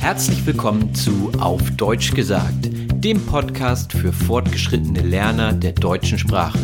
[0.00, 2.70] Herzlich willkommen zu Auf Deutsch gesagt,
[3.04, 6.58] dem Podcast für fortgeschrittene Lerner der deutschen Sprache.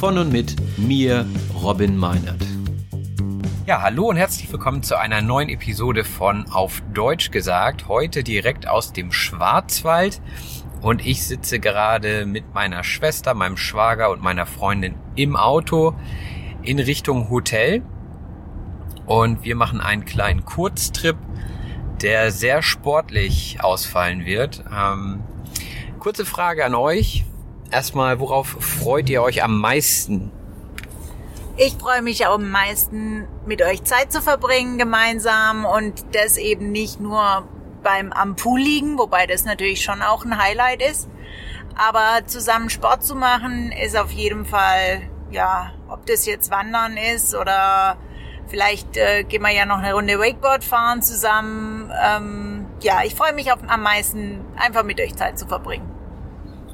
[0.00, 1.26] Von und mit mir,
[1.62, 2.42] Robin Meinert.
[3.66, 7.88] Ja, hallo und herzlich willkommen zu einer neuen Episode von Auf Deutsch gesagt.
[7.88, 10.22] Heute direkt aus dem Schwarzwald.
[10.80, 15.94] Und ich sitze gerade mit meiner Schwester, meinem Schwager und meiner Freundin im Auto
[16.62, 17.82] in Richtung Hotel.
[19.04, 21.18] Und wir machen einen kleinen Kurztrip
[22.02, 24.64] der sehr sportlich ausfallen wird.
[24.72, 25.22] Ähm,
[25.98, 27.24] kurze Frage an euch.
[27.70, 30.30] Erstmal, worauf freut ihr euch am meisten?
[31.56, 36.98] Ich freue mich am meisten, mit euch Zeit zu verbringen gemeinsam und das eben nicht
[36.98, 37.46] nur
[37.82, 41.08] beim am Pool liegen, wobei das natürlich schon auch ein Highlight ist.
[41.74, 47.34] Aber zusammen Sport zu machen ist auf jeden Fall, ja, ob das jetzt Wandern ist
[47.34, 47.96] oder
[48.52, 51.90] Vielleicht äh, gehen wir ja noch eine Runde Wakeboard fahren zusammen.
[52.04, 55.90] Ähm, ja, ich freue mich auf, am meisten, einfach mit euch Zeit zu verbringen.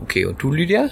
[0.02, 0.88] Okay, und du, Lydia?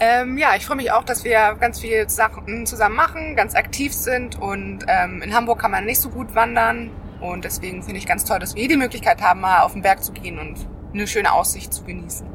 [0.00, 3.92] Ähm, ja, ich freue mich auch, dass wir ganz viele Sachen zusammen machen, ganz aktiv
[3.92, 6.90] sind und ähm, in Hamburg kann man nicht so gut wandern
[7.20, 9.82] und deswegen finde ich ganz toll, dass wir hier die Möglichkeit haben, mal auf den
[9.82, 10.56] Berg zu gehen und
[10.92, 12.26] eine schöne Aussicht zu genießen.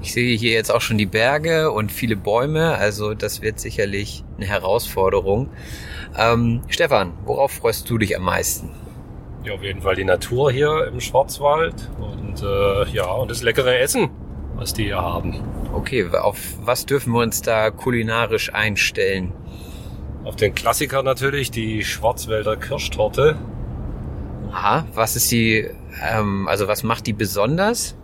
[0.00, 4.24] Ich sehe hier jetzt auch schon die Berge und viele Bäume, also das wird sicherlich
[4.38, 5.50] eine Herausforderung.
[6.16, 8.70] Ähm, Stefan, worauf freust du dich am meisten?
[9.44, 13.78] Ja, auf jeden Fall die Natur hier im Schwarzwald und äh, ja, und das leckere
[13.78, 14.10] Essen,
[14.54, 15.42] was die hier haben.
[15.74, 19.32] Okay, auf was dürfen wir uns da kulinarisch einstellen?
[20.24, 23.36] Auf den Klassiker natürlich, die Schwarzwälder Kirschtorte.
[24.50, 25.68] Aha, was ist die,
[26.02, 27.96] ähm, also was macht die besonders?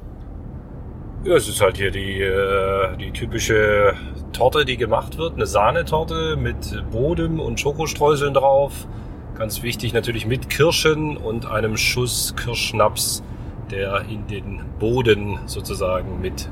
[1.22, 3.94] Ja, es ist halt hier die, äh, die typische
[4.32, 5.34] Torte, die gemacht wird.
[5.34, 8.88] Eine Sahnetorte mit Boden und Schokostreuseln drauf.
[9.36, 13.22] Ganz wichtig natürlich mit Kirschen und einem Schuss Kirschschnaps,
[13.70, 16.48] der in den Boden sozusagen mit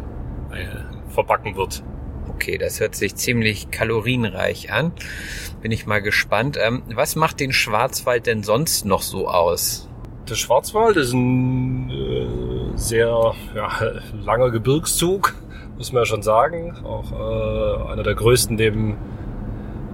[0.50, 0.66] äh,
[1.14, 1.82] verbacken wird.
[2.28, 4.92] Okay, das hört sich ziemlich kalorienreich an.
[5.62, 6.58] Bin ich mal gespannt.
[6.62, 9.88] Ähm, was macht den Schwarzwald denn sonst noch so aus?
[10.28, 12.07] Der Schwarzwald ist ein äh,
[12.78, 13.68] sehr ja,
[14.24, 15.34] langer Gebirgszug,
[15.76, 16.76] muss man ja schon sagen.
[16.84, 18.96] Auch äh, einer der größten neben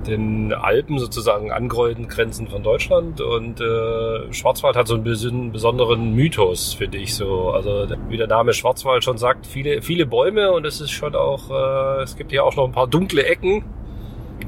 [0.06, 3.22] den Alpen sozusagen angerollten Grenzen von Deutschland.
[3.22, 7.50] Und äh, Schwarzwald hat so einen besonderen Mythos, finde ich so.
[7.50, 11.50] Also wie der Name Schwarzwald schon sagt, viele, viele Bäume und es ist schon auch,
[11.50, 13.64] äh, es gibt hier auch noch ein paar dunkle Ecken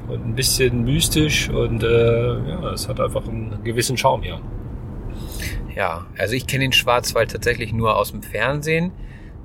[0.07, 4.39] und ein bisschen mystisch und äh, ja, es hat einfach einen gewissen Charme hier.
[5.77, 8.91] Ja, also ich kenne den Schwarzwald tatsächlich nur aus dem Fernsehen.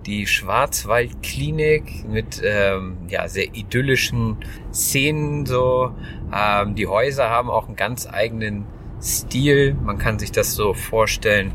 [0.06, 4.38] Die Schwarzwaldklinik mit ähm, ja, sehr idyllischen
[4.72, 5.94] Szenen so.
[6.34, 8.64] Ähm, die Häuser haben auch einen ganz eigenen
[9.02, 9.74] Stil.
[9.74, 11.52] Man kann sich das so vorstellen.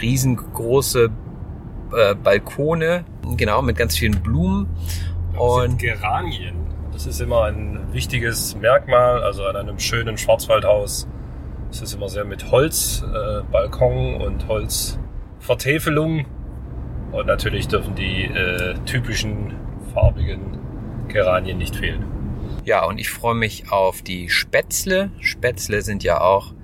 [0.00, 1.10] Riesengroße
[1.92, 3.04] äh, Balkone,
[3.36, 4.68] genau, mit ganz vielen Blumen.
[5.32, 6.54] Das und Geranien.
[6.92, 11.08] Das ist immer ein wichtiges Merkmal, also an einem schönen Schwarzwaldhaus
[11.76, 16.24] es ist immer sehr mit Holzbalkon äh, und Holzvertäfelung.
[17.12, 19.54] Und natürlich dürfen die äh, typischen
[19.92, 20.58] farbigen
[21.08, 22.04] Geranien nicht fehlen.
[22.64, 25.10] Ja, und ich freue mich auf die Spätzle.
[25.20, 26.54] Spätzle sind ja auch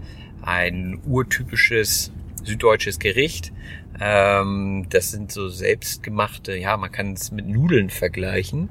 [0.40, 2.10] ein urtypisches
[2.42, 3.52] süddeutsches Gericht.
[4.00, 8.70] Ähm, das sind so selbstgemachte, ja, man kann es mit Nudeln vergleichen.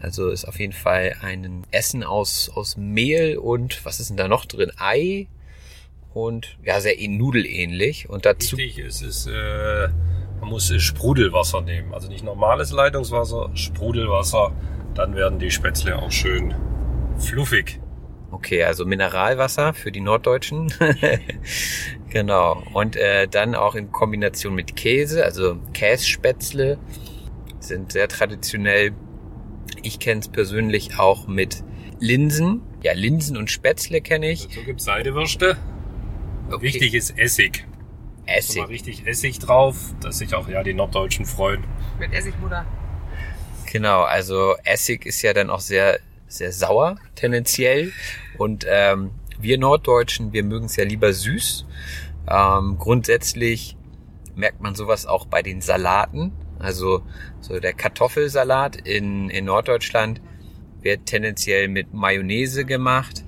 [0.00, 4.28] Also ist auf jeden Fall ein Essen aus, aus Mehl und was ist denn da
[4.28, 4.70] noch drin?
[4.76, 5.26] Ei
[6.14, 8.08] und ja, sehr eh nudelähnlich.
[8.08, 8.56] Und dazu.
[8.56, 9.88] Wichtig ist, ist äh,
[10.40, 11.92] man muss Sprudelwasser nehmen.
[11.92, 14.52] Also nicht normales Leitungswasser, Sprudelwasser.
[14.94, 16.54] Dann werden die Spätzle auch schön
[17.18, 17.80] fluffig.
[18.30, 20.72] Okay, also Mineralwasser für die Norddeutschen.
[22.10, 22.62] genau.
[22.74, 26.78] Und äh, dann auch in Kombination mit Käse, also Kässpätzle
[27.60, 28.92] sind sehr traditionell.
[29.82, 31.62] Ich kenne es persönlich auch mit
[32.00, 32.62] Linsen.
[32.82, 34.48] Ja, Linsen und Spätzle kenne ich.
[34.48, 35.56] Dazu gibt Seidewürste.
[36.50, 36.62] Okay.
[36.62, 37.66] Wichtig ist Essig.
[38.26, 38.56] Essig.
[38.56, 41.64] Mal richtig Essig drauf, dass sich auch ja die Norddeutschen freuen.
[41.98, 42.66] Mit Essigbutter.
[43.70, 47.92] Genau, also Essig ist ja dann auch sehr, sehr sauer tendenziell.
[48.38, 51.66] Und ähm, wir Norddeutschen, wir mögen es ja lieber süß.
[52.30, 53.76] Ähm, grundsätzlich
[54.34, 56.32] merkt man sowas auch bei den Salaten.
[56.58, 57.02] Also
[57.40, 60.20] so der Kartoffelsalat in, in Norddeutschland
[60.80, 63.24] wird tendenziell mit Mayonnaise gemacht.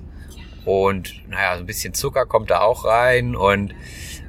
[0.65, 3.35] Und naja, so ein bisschen Zucker kommt da auch rein.
[3.35, 3.73] Und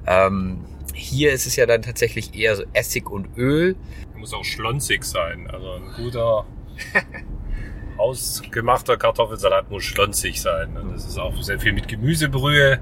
[0.06, 0.64] ähm,
[0.94, 3.76] hier ist es ja dann tatsächlich eher so Essig und Öl.
[4.16, 5.48] Muss auch schlonzig sein.
[5.50, 6.46] Also ein guter
[7.98, 10.76] hausgemachter Kartoffelsalat muss schlonzig sein.
[10.76, 12.80] Und das ist auch sehr viel mit Gemüsebrühe.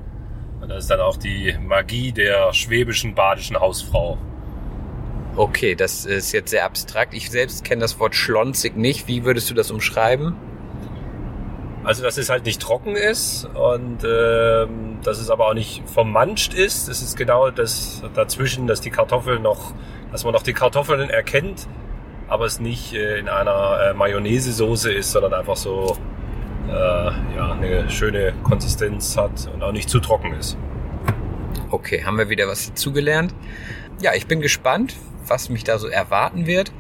[0.61, 4.19] Und das ist dann auch die Magie der schwäbischen badischen Hausfrau.
[5.37, 7.15] Okay, das ist jetzt sehr abstrakt.
[7.15, 9.09] Ich selbst kenne das Wort schlonzig nicht.
[9.09, 10.35] Wie würdest du das umschreiben?
[11.91, 16.55] Also dass es halt nicht trocken ist und ähm, dass es aber auch nicht vermanscht
[16.55, 16.89] ist.
[16.89, 19.75] Das ist genau das dazwischen, dass die Kartoffeln noch,
[20.13, 21.67] dass man noch die Kartoffeln erkennt,
[22.29, 25.97] aber es nicht äh, in einer äh, Mayonnaise-Soße ist, sondern einfach so
[26.69, 30.57] äh, ja, eine schöne Konsistenz hat und auch nicht zu trocken ist.
[31.73, 33.35] Okay, haben wir wieder was dazugelernt.
[34.01, 34.95] Ja, ich bin gespannt,
[35.27, 36.71] was mich da so erwarten wird.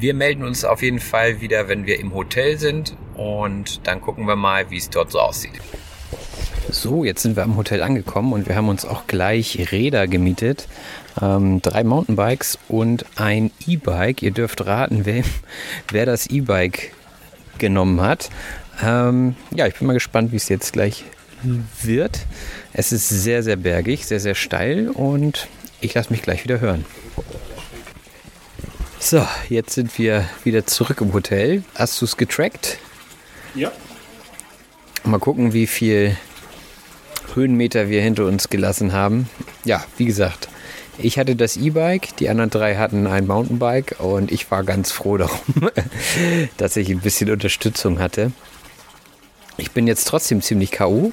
[0.00, 4.26] Wir melden uns auf jeden Fall wieder, wenn wir im Hotel sind und dann gucken
[4.26, 5.60] wir mal, wie es dort so aussieht.
[6.70, 10.68] So, jetzt sind wir am Hotel angekommen und wir haben uns auch gleich Räder gemietet.
[11.20, 14.22] Ähm, drei Mountainbikes und ein E-Bike.
[14.22, 15.24] Ihr dürft raten, wer,
[15.90, 16.92] wer das E-Bike
[17.58, 18.30] genommen hat.
[18.82, 21.04] Ähm, ja, ich bin mal gespannt, wie es jetzt gleich
[21.82, 22.20] wird.
[22.72, 25.48] Es ist sehr, sehr bergig, sehr, sehr steil und
[25.80, 26.84] ich lasse mich gleich wieder hören.
[28.98, 31.64] So, jetzt sind wir wieder zurück im Hotel.
[31.74, 32.78] Hast du es getrackt?
[33.54, 33.70] Ja.
[35.04, 36.16] Mal gucken, wie viel
[37.34, 39.28] Höhenmeter wir hinter uns gelassen haben.
[39.64, 40.48] Ja, wie gesagt,
[40.98, 45.16] ich hatte das E-Bike, die anderen drei hatten ein Mountainbike und ich war ganz froh
[45.18, 45.70] darum,
[46.56, 48.32] dass ich ein bisschen Unterstützung hatte.
[49.56, 51.12] Ich bin jetzt trotzdem ziemlich K.O.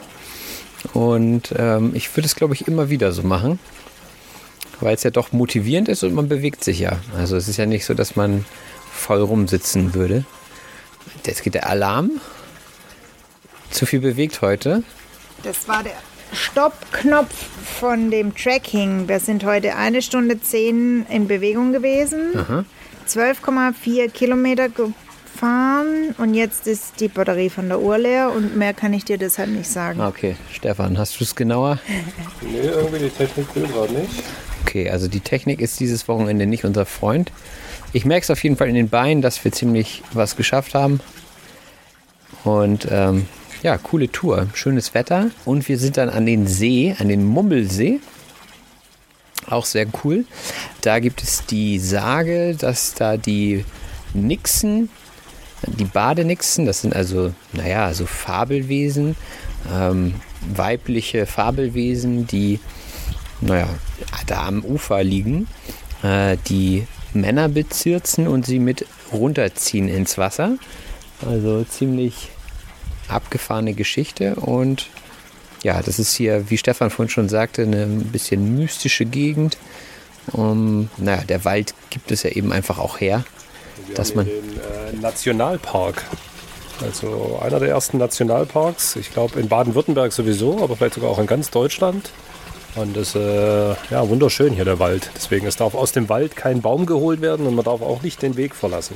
[0.94, 3.60] und ähm, ich würde es, glaube ich, immer wieder so machen,
[4.80, 7.00] weil es ja doch motivierend ist und man bewegt sich ja.
[7.18, 8.46] Also es ist ja nicht so, dass man
[8.92, 10.26] voll rumsitzen würde.
[11.26, 12.12] Jetzt geht der Alarm.
[13.72, 14.84] Zu viel bewegt heute.
[15.44, 15.94] Das war der
[16.34, 17.34] Stoppknopf
[17.80, 19.08] von dem Tracking.
[19.08, 22.66] Wir sind heute eine Stunde zehn in Bewegung gewesen.
[23.08, 28.94] 12,4 Kilometer gefahren und jetzt ist die Batterie von der Uhr leer und mehr kann
[28.94, 30.02] ich dir deshalb nicht sagen.
[30.02, 31.80] Okay, Stefan, hast du es genauer?
[32.42, 34.24] Nee, irgendwie die Technik will gerade nicht.
[34.66, 37.32] Okay, also die Technik ist dieses Wochenende nicht unser Freund.
[37.92, 41.00] Ich merke es auf jeden Fall in den Beinen, dass wir ziemlich was geschafft haben.
[42.44, 43.26] Und ähm,
[43.64, 45.32] ja, coole Tour, schönes Wetter.
[45.46, 48.00] Und wir sind dann an den See, an den Mummelsee.
[49.50, 50.26] Auch sehr cool.
[50.82, 53.66] Da gibt es die Sage, dass da die
[54.14, 54.90] Nixen,
[55.66, 59.16] die Badenixen, das sind also, naja, so Fabelwesen,
[59.74, 60.16] ähm,
[60.56, 62.60] weibliche Fabelwesen, die,
[63.42, 63.68] naja,
[64.28, 65.48] da am Ufer liegen,
[66.04, 70.58] äh, die Männer bezirzen und sie mit runterziehen ins Wasser.
[71.26, 72.30] Also ziemlich
[73.08, 74.90] abgefahrene Geschichte und
[75.64, 79.58] ja, das ist hier, wie Stefan vorhin schon sagte, eine ein bisschen mystische Gegend.
[80.32, 83.26] Um, naja, der Wald gibt es ja eben einfach auch her,
[83.88, 84.26] Wir dass man.
[84.26, 86.06] den äh, Nationalpark.
[86.82, 88.96] Also einer der ersten Nationalparks.
[88.96, 92.12] Ich glaube in Baden-Württemberg sowieso, aber vielleicht sogar auch in ganz Deutschland.
[92.80, 95.12] Und das ist äh, ja wunderschön hier der Wald.
[95.14, 98.22] Deswegen es darf aus dem Wald kein Baum geholt werden und man darf auch nicht
[98.22, 98.96] den Weg verlassen.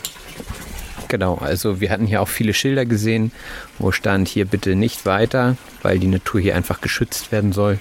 [1.10, 3.34] Genau, also wir hatten hier auch viele Schilder gesehen,
[3.80, 7.78] wo stand hier bitte nicht weiter, weil die Natur hier einfach geschützt werden soll.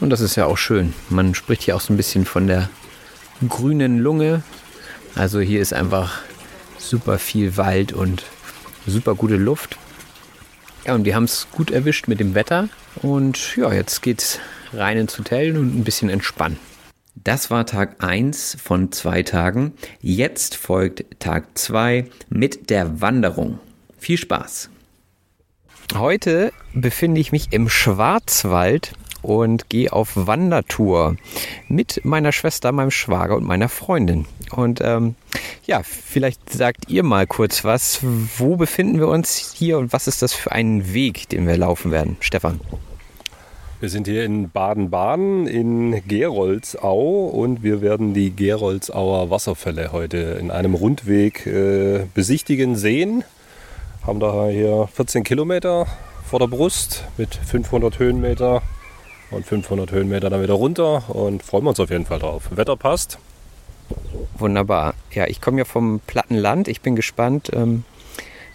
[0.00, 0.94] Und das ist ja auch schön.
[1.08, 2.70] Man spricht hier auch so ein bisschen von der
[3.48, 4.42] grünen Lunge.
[5.16, 6.20] Also hier ist einfach
[6.78, 8.22] super viel Wald und
[8.86, 9.78] super gute Luft.
[10.86, 12.68] Ja, und wir haben es gut erwischt mit dem Wetter.
[13.02, 14.38] Und ja, jetzt geht's
[14.72, 16.58] rein ins Hotel und ein bisschen entspannen.
[17.14, 19.72] Das war Tag 1 von zwei Tagen.
[20.00, 23.58] Jetzt folgt Tag 2 mit der Wanderung.
[23.98, 24.70] Viel Spaß!
[25.94, 31.16] Heute befinde ich mich im Schwarzwald und gehe auf Wandertour
[31.66, 34.26] mit meiner Schwester, meinem Schwager und meiner Freundin.
[34.50, 35.16] Und ähm,
[35.66, 38.00] ja, vielleicht sagt ihr mal kurz was.
[38.02, 41.90] Wo befinden wir uns hier und was ist das für ein Weg, den wir laufen
[41.90, 42.16] werden?
[42.20, 42.60] Stefan.
[43.80, 50.50] Wir sind hier in Baden-Baden in Geroldsau und wir werden die Geroldsauer Wasserfälle heute in
[50.50, 53.22] einem Rundweg äh, besichtigen sehen.
[54.04, 55.86] Haben da hier 14 Kilometer
[56.28, 58.62] vor der Brust mit 500 Höhenmeter
[59.30, 62.48] und 500 Höhenmeter dann wieder runter und freuen wir uns auf jeden Fall drauf.
[62.50, 63.20] Wetter passt.
[64.36, 64.94] Wunderbar.
[65.12, 66.66] Ja, ich komme ja vom platten Land.
[66.66, 67.84] Ich bin gespannt, ähm,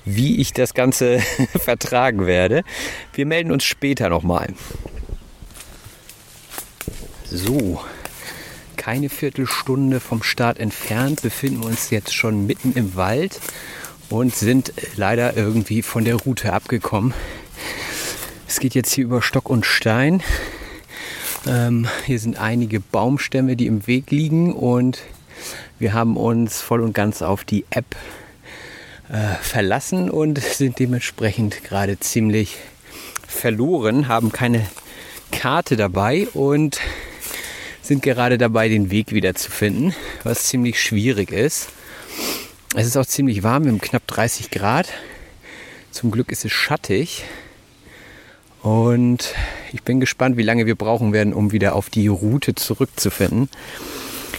[0.03, 1.20] wie ich das Ganze
[1.60, 2.63] vertragen werde.
[3.13, 4.50] Wir melden uns später nochmal.
[7.35, 7.81] So,
[8.75, 13.39] keine Viertelstunde vom Start entfernt befinden wir uns jetzt schon mitten im Wald
[14.11, 17.15] und sind leider irgendwie von der Route abgekommen.
[18.47, 20.21] Es geht jetzt hier über Stock und Stein.
[21.47, 24.99] Ähm, hier sind einige Baumstämme, die im Weg liegen und
[25.79, 27.95] wir haben uns voll und ganz auf die App
[29.09, 32.57] äh, verlassen und sind dementsprechend gerade ziemlich
[33.27, 34.67] verloren, haben keine
[35.31, 36.79] Karte dabei und
[37.83, 41.69] sind gerade dabei, den Weg wieder zu finden, was ziemlich schwierig ist.
[42.75, 44.87] Es ist auch ziemlich warm, wir haben knapp 30 Grad.
[45.91, 47.23] Zum Glück ist es schattig.
[48.63, 49.35] Und
[49.73, 53.49] ich bin gespannt, wie lange wir brauchen werden, um wieder auf die Route zurückzufinden.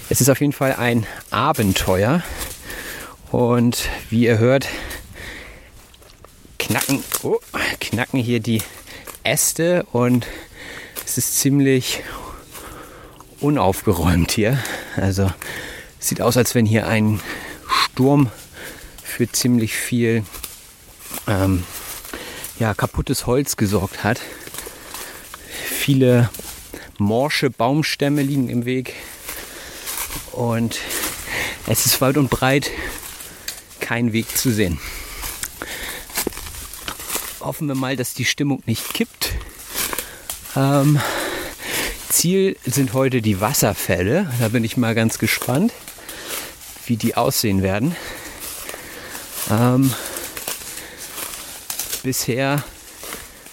[0.08, 2.22] Es ist auf jeden Fall ein Abenteuer.
[3.30, 4.66] Und wie ihr hört,
[6.58, 7.38] knacken, oh,
[7.80, 8.62] knacken hier die
[9.22, 10.26] Äste und
[11.04, 12.02] es ist ziemlich
[13.44, 14.58] unaufgeräumt hier.
[14.96, 15.30] Also
[15.98, 17.20] sieht aus, als wenn hier ein
[17.68, 18.30] Sturm
[19.02, 20.24] für ziemlich viel
[21.26, 21.62] ähm,
[22.58, 24.20] ja, kaputtes Holz gesorgt hat.
[25.66, 26.30] Viele
[26.98, 28.94] morsche Baumstämme liegen im Weg
[30.32, 30.78] und
[31.66, 32.70] es ist weit und breit
[33.80, 34.80] kein Weg zu sehen.
[37.40, 39.32] Hoffen wir mal, dass die Stimmung nicht kippt.
[40.56, 40.98] Ähm,
[42.14, 44.30] Ziel sind heute die Wasserfälle.
[44.38, 45.72] Da bin ich mal ganz gespannt,
[46.86, 47.96] wie die aussehen werden.
[49.50, 49.92] Ähm,
[52.04, 52.62] bisher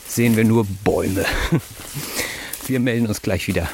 [0.07, 1.25] sehen wir nur Bäume.
[2.67, 3.67] Wir melden uns gleich wieder.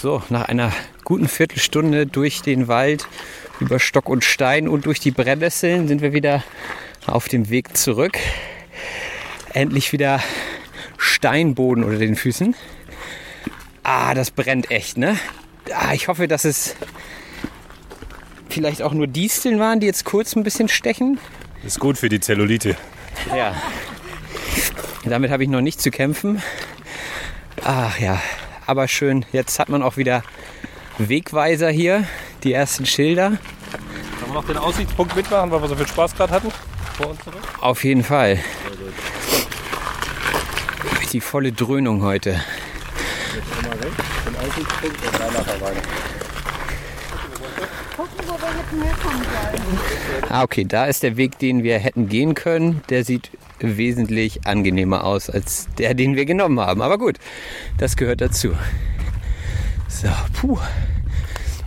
[0.00, 0.72] So, nach einer
[1.04, 3.06] guten Viertelstunde durch den Wald,
[3.60, 6.42] über Stock und Stein und durch die Brennnesseln sind wir wieder
[7.06, 8.18] auf dem Weg zurück.
[9.54, 10.20] Endlich wieder
[11.02, 12.54] Steinboden unter den Füßen.
[13.82, 15.18] Ah, das brennt echt, ne?
[15.74, 16.76] Ah, ich hoffe, dass es
[18.48, 21.18] vielleicht auch nur Disteln waren, die jetzt kurz ein bisschen stechen.
[21.64, 22.76] Ist gut für die Zellulite.
[23.36, 23.54] Ja.
[25.04, 26.40] Damit habe ich noch nicht zu kämpfen.
[27.64, 28.20] Ach ja,
[28.66, 29.24] aber schön.
[29.32, 30.22] Jetzt hat man auch wieder
[30.98, 32.06] Wegweiser hier,
[32.44, 33.38] die ersten Schilder.
[34.20, 36.52] Können wir noch den Aussichtspunkt mitmachen, weil wir so viel Spaß gerade hatten?
[36.96, 37.42] Vor uns zurück?
[37.60, 38.38] Auf jeden Fall
[41.12, 42.40] die volle Dröhnung heute.
[50.28, 52.82] Ah, okay, da ist der Weg, den wir hätten gehen können.
[52.88, 56.82] Der sieht wesentlich angenehmer aus als der, den wir genommen haben.
[56.82, 57.18] Aber gut,
[57.78, 58.52] das gehört dazu.
[59.88, 60.58] So, puh.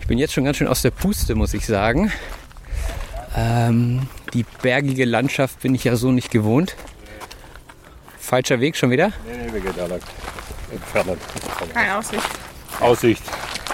[0.00, 2.12] Ich bin jetzt schon ganz schön aus der Puste, muss ich sagen.
[3.36, 6.76] Ähm, die bergige Landschaft bin ich ja so nicht gewohnt.
[8.26, 9.12] Falscher Weg schon wieder?
[9.24, 10.00] Nee, nee, wir gehen da lang.
[10.72, 11.16] Entfernen.
[11.72, 12.28] Keine Aussicht.
[12.80, 13.22] Aussicht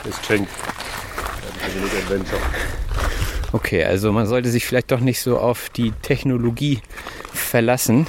[0.05, 0.51] ist geschenkt.
[1.65, 2.41] Also nicht Adventure.
[3.53, 6.83] Okay, also man sollte sich vielleicht doch nicht so auf die Technologie
[7.33, 8.07] verlassen.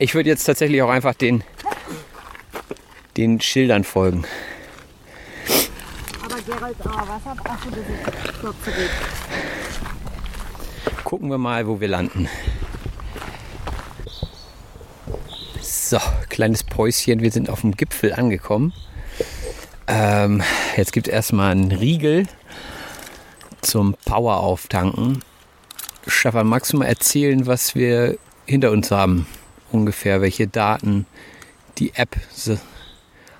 [0.00, 1.44] Ich würde jetzt tatsächlich auch einfach den,
[3.16, 4.24] den Schildern folgen.
[6.24, 8.90] Aber Geroldsauer Wasser, achso, das ist dort zurück.
[11.04, 12.28] Gucken wir mal, wo wir landen.
[15.72, 15.98] So,
[16.28, 17.20] kleines Päuschen.
[17.20, 18.72] Wir sind auf dem Gipfel angekommen.
[19.86, 20.42] Ähm,
[20.76, 22.26] jetzt gibt es erstmal einen Riegel
[23.60, 25.20] zum Power auftanken.
[26.08, 29.28] Stefan, magst du mal erzählen, was wir hinter uns haben?
[29.70, 31.06] Ungefähr, welche Daten
[31.78, 32.16] die App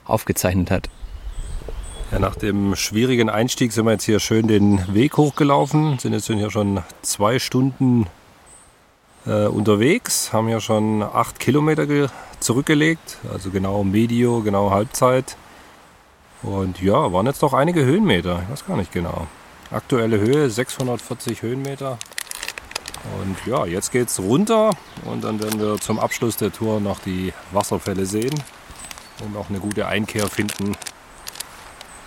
[0.05, 0.89] aufgezeichnet hat.
[2.13, 6.29] Ja, nach dem schwierigen Einstieg sind wir jetzt hier schön den Weg hochgelaufen, sind jetzt
[6.29, 8.07] hier schon zwei Stunden
[9.27, 12.11] äh, unterwegs, haben ja schon acht Kilometer
[12.41, 15.37] zurückgelegt, also genau Medio, genau Halbzeit.
[16.43, 19.27] Und ja, waren jetzt doch einige Höhenmeter, ich weiß gar nicht genau.
[19.71, 21.99] Aktuelle Höhe 640 Höhenmeter.
[23.21, 24.71] Und ja, jetzt geht's runter
[25.05, 28.35] und dann werden wir zum Abschluss der Tour noch die Wasserfälle sehen
[29.25, 30.77] und auch eine gute Einkehr finden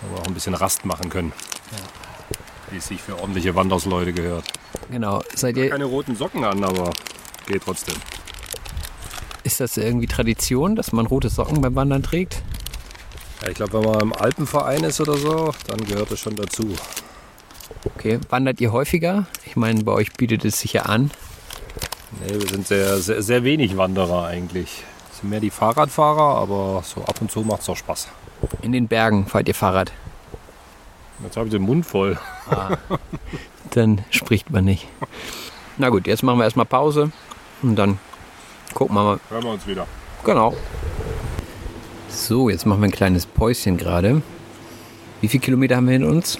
[0.04, 1.32] wo wir auch ein bisschen Rast machen können.
[1.72, 2.03] Ja.
[2.70, 4.44] Wie es sich für ordentliche Wandersleute gehört.
[4.90, 5.22] Genau.
[5.34, 6.90] Seid ihr keine roten Socken an, aber
[7.46, 7.96] geht trotzdem.
[9.42, 12.42] Ist das irgendwie Tradition, dass man rote Socken beim Wandern trägt?
[13.42, 16.74] Ja, ich glaube, wenn man im Alpenverein ist oder so, dann gehört das schon dazu.
[17.84, 19.26] Okay, wandert ihr häufiger?
[19.44, 21.10] Ich meine, bei euch bietet es sich ja an.
[22.20, 24.84] Nee, wir sind sehr, sehr, sehr wenig Wanderer eigentlich.
[25.12, 28.08] Es sind mehr die Fahrradfahrer, aber so ab und zu macht es auch Spaß.
[28.62, 29.92] In den Bergen fahrt ihr Fahrrad?
[31.24, 32.18] Jetzt habe ich den Mund voll.
[32.50, 32.76] Ah,
[33.70, 34.86] dann spricht man nicht.
[35.78, 37.10] Na gut, jetzt machen wir erstmal Pause
[37.62, 37.98] und dann
[38.74, 39.20] gucken wir mal.
[39.30, 39.86] Hören wir uns wieder.
[40.24, 40.54] Genau.
[42.08, 44.22] So, jetzt machen wir ein kleines Päuschen gerade.
[45.20, 46.38] Wie viele Kilometer haben wir hinter uns?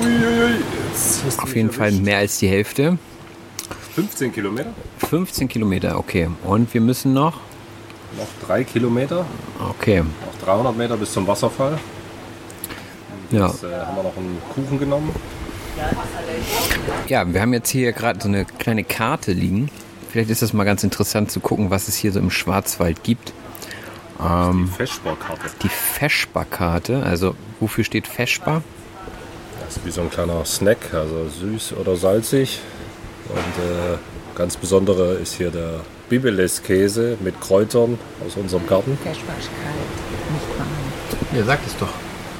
[0.00, 0.62] Uiuiui,
[1.38, 2.96] Auf jeden Fall mehr als die Hälfte.
[3.94, 4.72] 15 Kilometer?
[4.98, 6.30] 15 Kilometer, okay.
[6.44, 7.34] Und wir müssen noch
[8.16, 9.24] noch drei Kilometer.
[9.70, 10.02] Okay.
[10.02, 11.78] Noch 300 Meter bis zum Wasserfall.
[13.30, 13.48] Ja.
[13.48, 15.14] Jetzt äh, haben wir noch einen Kuchen genommen.
[17.06, 19.70] Ja, wir haben jetzt hier gerade so eine kleine Karte liegen.
[20.10, 23.32] Vielleicht ist das mal ganz interessant zu gucken, was es hier so im Schwarzwald gibt.
[24.22, 25.50] Ähm, die Feschbar-Karte.
[25.62, 28.62] Die Feschbar-Karte, also wofür steht Feschbar?
[29.64, 32.60] Das ist wie so ein kleiner Snack, also süß oder salzig.
[33.28, 33.98] Und äh,
[34.34, 38.98] ganz besondere ist hier der Bibeles-Käse mit Kräutern aus unserem Garten.
[39.04, 41.38] Vespa ist kalt, nicht warm.
[41.38, 41.88] Ja, sagt es doch.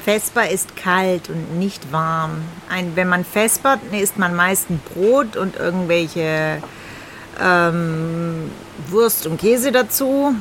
[0.05, 2.43] Vespa ist kalt und nicht warm.
[2.69, 6.63] Ein, wenn man vespert, isst man meistens Brot und irgendwelche
[7.41, 8.51] ähm,
[8.89, 10.35] Wurst und Käse dazu.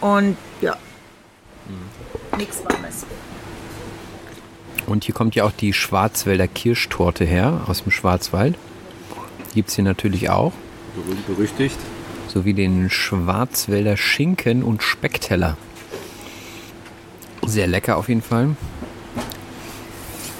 [0.00, 0.76] Und ja,
[1.66, 2.38] mhm.
[2.38, 3.06] nichts Warmes.
[4.86, 8.56] Und hier kommt ja auch die Schwarzwälder Kirschtorte her aus dem Schwarzwald.
[9.54, 10.52] Gibt es hier natürlich auch.
[10.94, 11.78] Berühmt berüchtigt
[12.28, 15.56] sowie den Schwarzwälder Schinken und Speckteller.
[17.46, 18.56] Sehr lecker auf jeden Fall.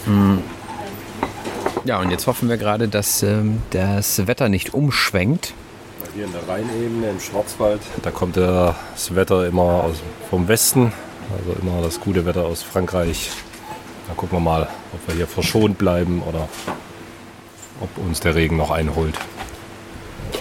[0.06, 0.42] Hm.
[1.84, 5.52] Ja, und jetzt hoffen wir gerade, dass ähm, das Wetter nicht umschwenkt.
[6.14, 9.96] Hier in der Rheinebene im Schwarzwald, da kommt das Wetter immer aus,
[10.30, 10.92] vom Westen,
[11.36, 13.30] also immer das gute Wetter aus Frankreich.
[14.06, 16.48] Da gucken wir mal, ob wir hier verschont bleiben oder
[17.80, 19.18] ob uns der Regen noch einholt.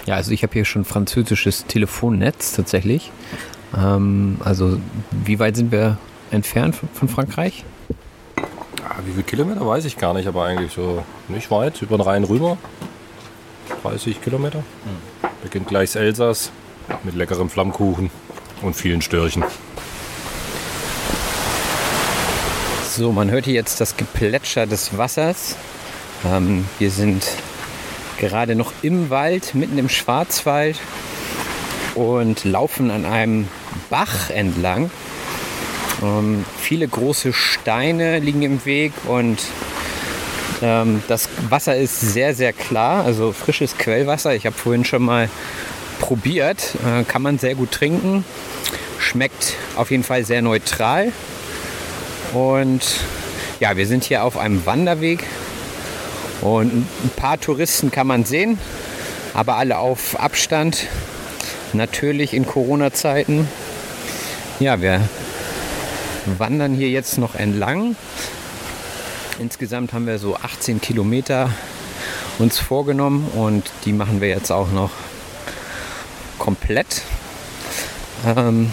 [0.06, 3.10] Ja, also ich habe hier schon französisches Telefonnetz tatsächlich.
[3.76, 4.78] Ähm, also
[5.10, 5.98] wie weit sind wir
[6.30, 7.64] entfernt von Frankreich?
[8.96, 12.02] Ja, wie viele Kilometer weiß ich gar nicht, aber eigentlich so nicht weit, über den
[12.02, 12.58] Rhein rüber.
[13.82, 14.58] 30 Kilometer.
[14.58, 15.30] Hm.
[15.42, 16.52] Beginnt gleich Elsass
[17.02, 18.10] mit leckerem Flammkuchen
[18.62, 19.42] und vielen Störchen.
[22.88, 25.56] So, man hört hier jetzt das Geplätscher des Wassers.
[26.24, 27.26] Ähm, wir sind
[28.18, 30.78] gerade noch im Wald, mitten im Schwarzwald
[31.96, 33.48] und laufen an einem
[33.90, 34.92] Bach entlang.
[36.02, 39.38] Ähm, viele große Steine liegen im Weg und
[40.62, 44.34] ähm, das Wasser ist sehr, sehr klar, also frisches Quellwasser.
[44.34, 45.28] Ich habe vorhin schon mal
[46.00, 48.24] probiert, äh, kann man sehr gut trinken,
[48.98, 51.12] schmeckt auf jeden Fall sehr neutral.
[52.32, 52.82] Und
[53.60, 55.24] ja, wir sind hier auf einem Wanderweg
[56.40, 58.58] und ein paar Touristen kann man sehen,
[59.32, 60.86] aber alle auf Abstand.
[61.72, 63.48] Natürlich in Corona-Zeiten.
[64.60, 65.00] Ja, wir
[66.38, 67.96] wandern hier jetzt noch entlang.
[69.38, 71.50] Insgesamt haben wir so 18 Kilometer
[72.38, 74.90] uns vorgenommen und die machen wir jetzt auch noch
[76.38, 77.02] komplett.
[78.26, 78.70] Ähm,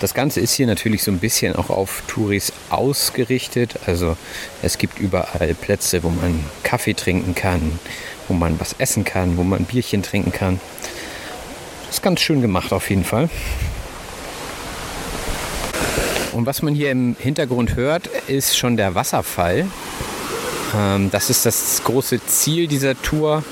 [0.00, 3.78] das Ganze ist hier natürlich so ein bisschen auch auf Touris ausgerichtet.
[3.86, 4.16] Also
[4.60, 7.78] es gibt überall Plätze, wo man Kaffee trinken kann,
[8.26, 10.60] wo man was essen kann, wo man Bierchen trinken kann.
[11.86, 13.28] Das ist ganz schön gemacht auf jeden Fall.
[16.32, 19.66] Und was man hier im Hintergrund hört, ist schon der Wasserfall.
[20.74, 23.44] Ähm, das ist das große Ziel dieser Tour.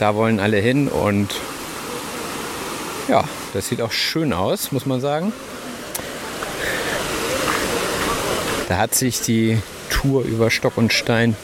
[0.00, 1.28] Da wollen alle hin und
[3.08, 5.32] ja, das sieht auch schön aus, muss man sagen.
[8.68, 11.36] Da hat sich die Tour über Stock und Stein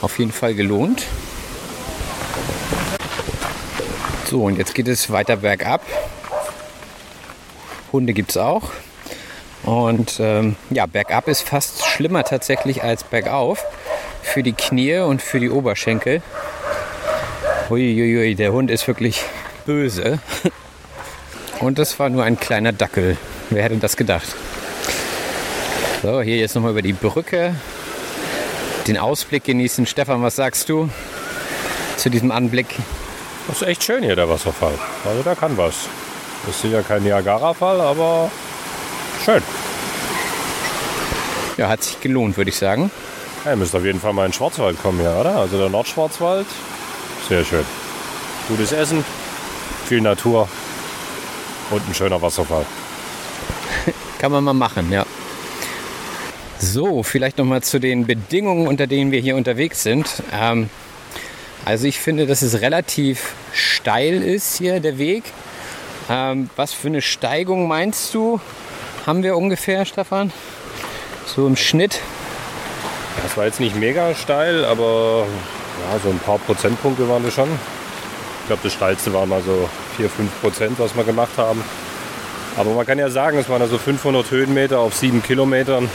[0.00, 1.04] auf jeden Fall gelohnt.
[4.30, 5.82] So, und jetzt geht es weiter bergab.
[7.92, 8.70] Hunde gibt es auch.
[9.66, 13.64] Und ähm, ja, bergab ist fast schlimmer tatsächlich als bergauf.
[14.22, 16.22] Für die Knie und für die Oberschenkel.
[17.68, 19.24] Uiuiui, der Hund ist wirklich
[19.66, 20.20] böse.
[21.60, 23.16] Und das war nur ein kleiner Dackel.
[23.50, 24.36] Wer hätte das gedacht?
[26.02, 27.54] So, hier jetzt nochmal über die Brücke.
[28.86, 29.86] Den Ausblick genießen.
[29.86, 30.90] Stefan, was sagst du
[31.96, 32.66] zu diesem Anblick?
[33.48, 34.74] Das ist echt schön hier, der Wasserfall.
[35.04, 35.88] Also da kann was.
[36.44, 38.30] Das ist sicher kein Niagara-Fall, aber
[39.26, 39.42] schön.
[41.56, 42.92] Ja, hat sich gelohnt, würde ich sagen.
[43.44, 45.36] Ja, ihr müsst auf jeden Fall mal in den Schwarzwald kommen hier, oder?
[45.36, 46.46] Also der Nordschwarzwald.
[47.28, 47.64] Sehr schön.
[48.46, 49.04] Gutes Essen,
[49.86, 50.48] viel Natur
[51.70, 52.64] und ein schöner Wasserfall.
[54.20, 55.04] Kann man mal machen, ja.
[56.60, 60.22] So, vielleicht noch mal zu den Bedingungen, unter denen wir hier unterwegs sind.
[60.32, 60.70] Ähm,
[61.64, 65.24] also ich finde, dass es relativ steil ist hier der Weg.
[66.08, 68.40] Ähm, was für eine Steigung meinst du,
[69.06, 70.32] haben wir ungefähr, Stefan?
[71.26, 72.00] So im Schnitt?
[73.22, 75.26] Das war jetzt nicht mega steil, aber
[75.90, 77.48] ja, so ein paar Prozentpunkte waren das schon.
[78.40, 81.62] Ich glaube, das steilste waren mal so 4, 5 Prozent, was wir gemacht haben.
[82.56, 85.88] Aber man kann ja sagen, es waren also 500 Höhenmeter auf 7 Kilometern.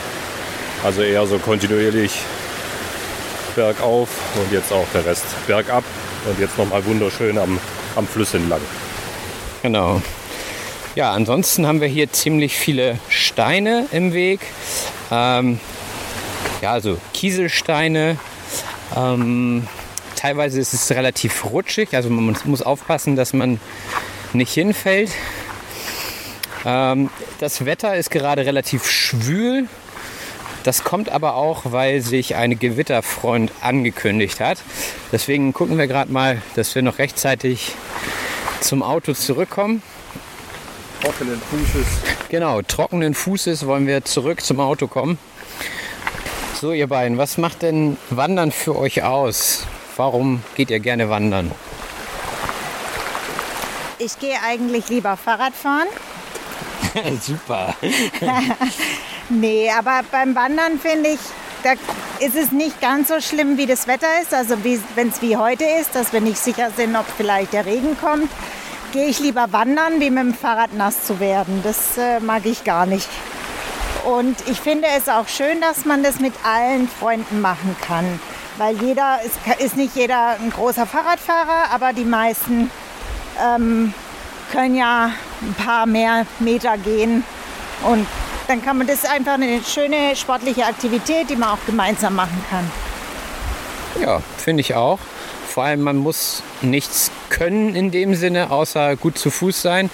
[0.84, 2.19] Also eher so kontinuierlich
[3.56, 5.84] bergauf und jetzt auch der Rest bergab.
[6.26, 7.60] Und jetzt nochmal wunderschön am,
[7.95, 8.62] am Fluss entlang.
[9.63, 10.02] Genau.
[10.93, 14.41] Ja, ansonsten haben wir hier ziemlich viele Steine im Weg.
[15.10, 15.58] Ähm,
[16.62, 18.17] ja, also Kieselsteine.
[18.93, 19.67] Ähm,
[20.17, 23.62] teilweise ist es relativ rutschig, also man muss aufpassen, dass man
[24.34, 25.12] nicht hinfällt.
[26.65, 29.69] Ähm, das Wetter ist gerade relativ schwül.
[30.63, 34.62] Das kommt aber auch, weil sich eine Gewitterfront angekündigt hat.
[35.13, 37.75] Deswegen gucken wir gerade mal, dass wir noch rechtzeitig
[38.60, 39.82] zum Auto zurückkommen.
[41.01, 41.87] Trockenen Fußes.
[42.29, 45.17] Genau, trockenen Fußes wollen wir zurück zum Auto kommen.
[46.59, 49.65] So, ihr beiden, was macht denn Wandern für euch aus?
[49.97, 51.51] Warum geht ihr gerne wandern?
[53.97, 55.87] Ich gehe eigentlich lieber Fahrrad fahren.
[57.21, 57.75] Super.
[59.33, 61.19] Nee, aber beim Wandern finde ich,
[61.63, 61.71] da
[62.19, 64.33] ist es nicht ganz so schlimm, wie das Wetter ist.
[64.33, 64.57] Also
[64.95, 68.29] wenn es wie heute ist, dass wir nicht sicher sind, ob vielleicht der Regen kommt,
[68.91, 71.62] gehe ich lieber wandern, wie mit dem Fahrrad nass zu werden.
[71.63, 73.08] Das äh, mag ich gar nicht.
[74.06, 78.19] Und ich finde es auch schön, dass man das mit allen Freunden machen kann.
[78.58, 82.69] Weil jeder ist, ist nicht jeder ein großer Fahrradfahrer, aber die meisten
[83.41, 83.93] ähm,
[84.51, 87.23] können ja ein paar mehr Meter gehen.
[87.84, 88.06] Und
[88.47, 92.69] dann kann man das einfach eine schöne sportliche Aktivität, die man auch gemeinsam machen kann.
[94.01, 94.99] Ja, finde ich auch.
[95.51, 99.89] Vor allem, man muss nichts können in dem Sinne, außer gut zu Fuß sein.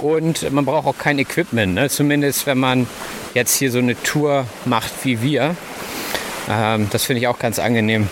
[0.00, 1.74] Und man braucht auch kein Equipment.
[1.74, 1.88] Ne?
[1.88, 2.88] Zumindest, wenn man
[3.32, 5.54] jetzt hier so eine Tour macht wie wir.
[6.50, 8.08] Ähm, das finde ich auch ganz angenehm.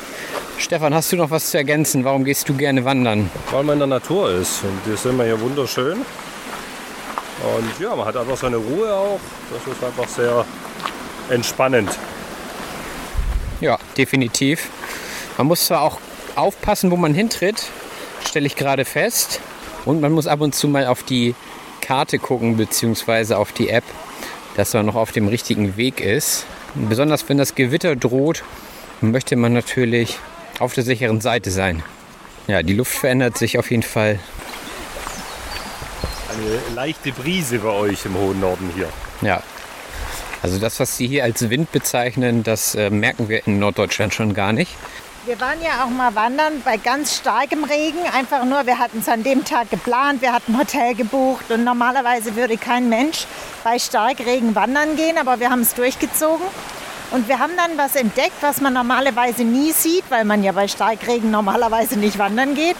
[0.58, 2.04] Stefan, hast du noch was zu ergänzen?
[2.04, 3.30] Warum gehst du gerne wandern?
[3.50, 4.62] Weil man in der Natur ist.
[4.62, 5.94] Und hier sind wir hier wunderschön.
[5.94, 9.20] Und ja, man hat einfach seine Ruhe auch.
[9.52, 10.44] Das ist einfach sehr
[11.30, 11.90] entspannend.
[13.60, 14.70] Ja, definitiv.
[15.36, 16.00] Man muss zwar auch
[16.36, 17.70] aufpassen, wo man hintritt,
[18.26, 19.40] stelle ich gerade fest.
[19.84, 21.34] Und man muss ab und zu mal auf die
[21.80, 23.84] Karte gucken, beziehungsweise auf die App,
[24.56, 26.44] dass man noch auf dem richtigen Weg ist.
[26.74, 28.42] Und besonders wenn das Gewitter droht,
[29.00, 30.18] möchte man natürlich
[30.58, 31.82] auf der sicheren Seite sein.
[32.46, 34.18] Ja, die Luft verändert sich auf jeden Fall.
[36.30, 38.88] Eine leichte Brise bei euch im hohen Norden hier.
[39.22, 39.42] Ja.
[40.42, 44.34] Also das, was Sie hier als Wind bezeichnen, das äh, merken wir in Norddeutschland schon
[44.34, 44.76] gar nicht.
[45.26, 47.98] Wir waren ja auch mal wandern bei ganz starkem Regen.
[48.14, 51.64] Einfach nur, wir hatten es an dem Tag geplant, wir hatten ein Hotel gebucht und
[51.64, 53.26] normalerweise würde kein Mensch
[53.64, 56.46] bei Starkregen wandern gehen, aber wir haben es durchgezogen.
[57.10, 60.68] Und wir haben dann was entdeckt, was man normalerweise nie sieht, weil man ja bei
[60.68, 62.76] Starkregen normalerweise nicht wandern geht.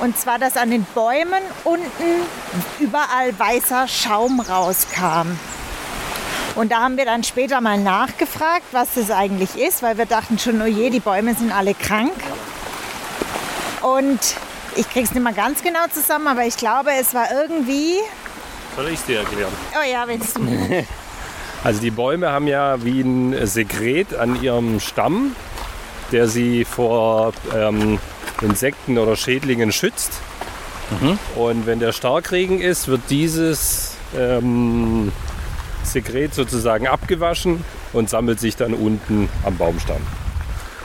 [0.00, 2.26] Und zwar, dass an den Bäumen unten
[2.80, 5.38] überall weißer Schaum rauskam.
[6.54, 10.38] Und da haben wir dann später mal nachgefragt, was das eigentlich ist, weil wir dachten
[10.38, 12.12] schon, oh je, die Bäume sind alle krank.
[13.82, 14.20] Und
[14.76, 17.96] ich krieg's nicht mal ganz genau zusammen, aber ich glaube, es war irgendwie.
[18.76, 19.52] Soll ich es dir erklären?
[19.74, 20.84] Oh ja, wenn du.
[21.64, 25.34] Also die Bäume haben ja wie ein Sekret an ihrem Stamm,
[26.12, 27.98] der sie vor ähm,
[28.42, 30.12] Insekten oder Schädlingen schützt.
[31.00, 31.18] Mhm.
[31.36, 35.10] Und wenn der Starkregen ist, wird dieses ähm,
[35.84, 40.02] Sekret sozusagen abgewaschen und sammelt sich dann unten am Baumstamm.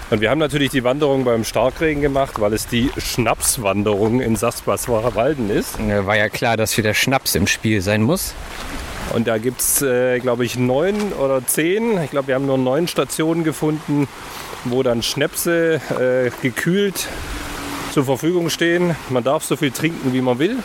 [0.09, 5.13] Und wir haben natürlich die Wanderung beim Starkregen gemacht, weil es die Schnapswanderung in Sassbaswarer
[5.13, 5.77] Walden ist.
[5.77, 8.33] War ja klar, dass wieder Schnaps im Spiel sein muss.
[9.13, 12.01] Und da gibt es, äh, glaube ich, neun oder zehn.
[12.03, 14.07] Ich glaube, wir haben nur neun Stationen gefunden,
[14.65, 17.07] wo dann Schnäpse äh, gekühlt
[17.91, 18.95] zur Verfügung stehen.
[19.09, 20.57] Man darf so viel trinken, wie man will.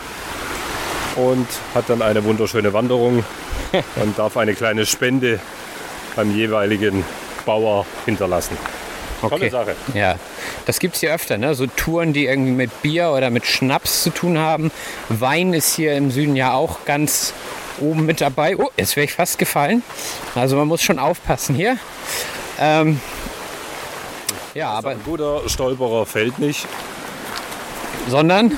[1.15, 3.23] Und hat dann eine wunderschöne Wanderung
[3.95, 5.39] und darf eine kleine Spende
[6.15, 7.05] beim jeweiligen
[7.45, 8.57] Bauer hinterlassen.
[9.21, 9.75] Tolle Sache.
[9.93, 10.15] Ja,
[10.65, 11.55] das gibt es hier öfter, ne?
[11.55, 14.71] So Touren, die irgendwie mit Bier oder mit Schnaps zu tun haben.
[15.09, 17.33] Wein ist hier im Süden ja auch ganz
[17.79, 18.57] oben mit dabei.
[18.57, 19.83] Oh, jetzt wäre ich fast gefallen.
[20.35, 21.77] Also man muss schon aufpassen hier.
[22.59, 22.99] Ähm,
[24.53, 24.91] ja, aber.
[24.91, 26.67] Ein guter Stolperer fällt nicht.
[28.07, 28.57] Sondern?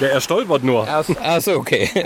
[0.00, 0.88] Ja, er stolpert nur.
[0.88, 1.88] Achso, okay.
[1.94, 2.04] ja,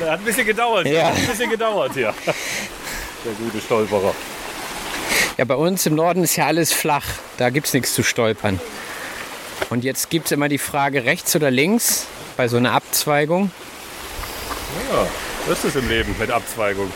[0.00, 0.86] der hat ein bisschen gedauert.
[0.86, 1.04] Ja.
[1.04, 2.12] Hat ein bisschen gedauert hier.
[3.24, 4.14] Der gute Stolperer.
[5.36, 7.06] Ja, bei uns im Norden ist ja alles flach.
[7.36, 8.60] Da gibt es nichts zu stolpern.
[9.70, 12.06] Und jetzt gibt es immer die Frage rechts oder links
[12.36, 13.50] bei so einer Abzweigung.
[14.90, 15.06] Ja,
[15.48, 16.90] das ist im Leben mit Abzweigung.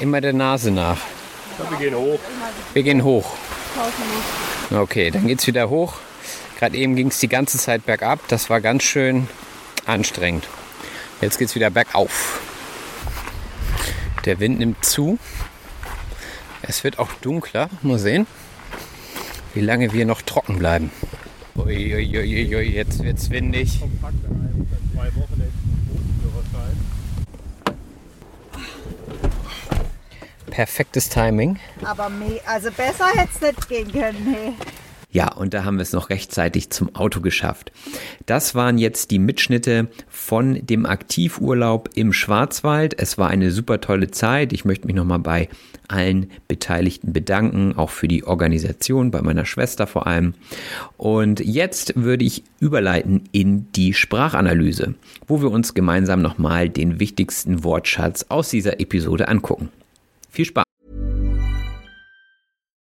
[0.00, 0.98] Immer der Nase nach.
[1.58, 2.18] Ja, wir gehen hoch.
[2.74, 3.32] Wir gehen hoch.
[4.70, 5.94] Okay, dann geht's wieder hoch.
[6.64, 8.26] Gerade eben ging es die ganze Zeit bergab.
[8.28, 9.28] Das war ganz schön
[9.84, 10.48] anstrengend.
[11.20, 12.40] Jetzt geht's wieder bergauf.
[14.24, 15.18] Der Wind nimmt zu.
[16.62, 17.68] Es wird auch dunkler.
[17.82, 18.26] Mal sehen,
[19.52, 20.90] wie lange wir noch trocken bleiben.
[21.54, 23.82] Uiuiuiui, jetzt wird's windig.
[30.46, 31.58] Perfektes Timing.
[31.84, 32.10] Aber
[32.46, 34.34] also besser hätte es nicht gehen können.
[34.34, 34.54] Hey.
[35.14, 37.70] Ja, und da haben wir es noch rechtzeitig zum Auto geschafft.
[38.26, 42.98] Das waren jetzt die Mitschnitte von dem Aktivurlaub im Schwarzwald.
[42.98, 44.52] Es war eine super tolle Zeit.
[44.52, 45.48] Ich möchte mich nochmal bei
[45.86, 50.34] allen Beteiligten bedanken, auch für die Organisation, bei meiner Schwester vor allem.
[50.96, 54.94] Und jetzt würde ich überleiten in die Sprachanalyse,
[55.28, 59.68] wo wir uns gemeinsam nochmal den wichtigsten Wortschatz aus dieser Episode angucken.
[60.32, 60.63] Viel Spaß!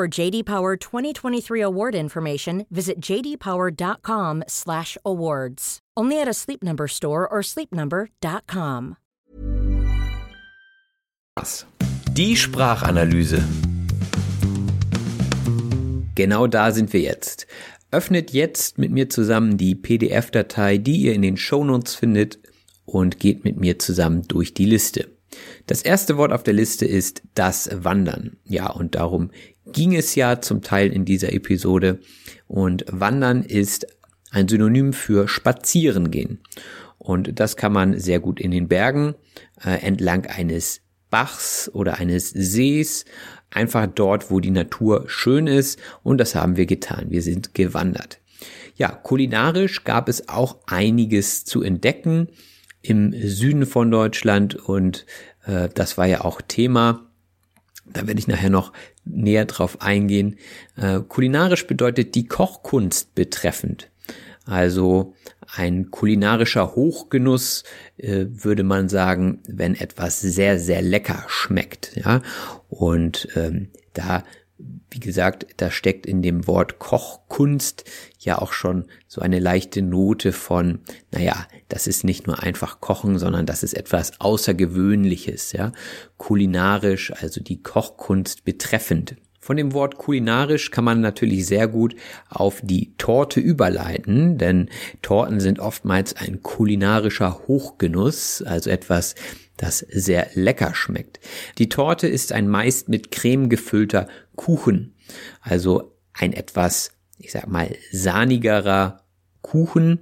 [0.00, 5.78] For JD Power 2023 award information, visit jdpower.com/awards.
[5.94, 8.96] Only at a Sleep Number store or sleepnumber.com.
[12.14, 13.42] Die Sprachanalyse.
[16.14, 17.46] Genau da sind wir jetzt.
[17.90, 22.38] Öffnet jetzt mit mir zusammen die PDF-Datei, die ihr in den Shownotes findet
[22.86, 25.10] und geht mit mir zusammen durch die Liste.
[25.66, 28.38] Das erste Wort auf der Liste ist das Wandern.
[28.44, 29.30] Ja, und darum
[29.72, 32.00] ging es ja zum Teil in dieser Episode.
[32.46, 33.86] Und Wandern ist
[34.30, 36.40] ein Synonym für Spazieren gehen.
[36.98, 39.14] Und das kann man sehr gut in den Bergen
[39.64, 43.04] äh, entlang eines Bachs oder eines Sees,
[43.50, 45.78] einfach dort, wo die Natur schön ist.
[46.02, 47.06] Und das haben wir getan.
[47.08, 48.20] Wir sind gewandert.
[48.76, 52.28] Ja, kulinarisch gab es auch einiges zu entdecken
[52.82, 55.04] im Süden von Deutschland und
[55.44, 57.06] äh, das war ja auch Thema.
[57.84, 58.72] Da werde ich nachher noch
[59.12, 60.36] näher drauf eingehen.
[60.76, 63.90] Äh, kulinarisch bedeutet die Kochkunst betreffend.
[64.44, 65.14] Also
[65.54, 67.64] ein kulinarischer Hochgenuss
[67.96, 71.96] äh, würde man sagen, wenn etwas sehr, sehr lecker schmeckt.
[71.96, 72.22] Ja?
[72.68, 74.24] Und ähm, da
[74.90, 77.84] wie gesagt, da steckt in dem Wort Kochkunst
[78.18, 80.80] ja auch schon so eine leichte Note von,
[81.12, 85.72] naja, das ist nicht nur einfach Kochen, sondern das ist etwas Außergewöhnliches, ja.
[86.16, 89.16] Kulinarisch, also die Kochkunst betreffend.
[89.42, 91.96] Von dem Wort kulinarisch kann man natürlich sehr gut
[92.28, 94.68] auf die Torte überleiten, denn
[95.00, 99.14] Torten sind oftmals ein kulinarischer Hochgenuss, also etwas,
[99.60, 101.20] das sehr lecker schmeckt.
[101.58, 104.94] Die Torte ist ein meist mit Creme gefüllter Kuchen,
[105.40, 109.04] also ein etwas, ich sag mal, sahnigerer
[109.42, 110.00] Kuchen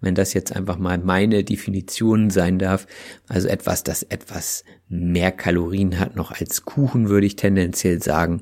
[0.00, 2.86] wenn das jetzt einfach mal meine Definition sein darf.
[3.28, 8.40] Also etwas, das etwas mehr Kalorien hat noch als Kuchen, würde ich tendenziell sagen.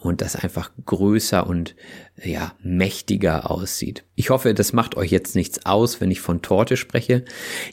[0.00, 1.74] Und das einfach größer und
[2.22, 4.04] ja, mächtiger aussieht.
[4.14, 7.24] Ich hoffe, das macht euch jetzt nichts aus, wenn ich von Torte spreche.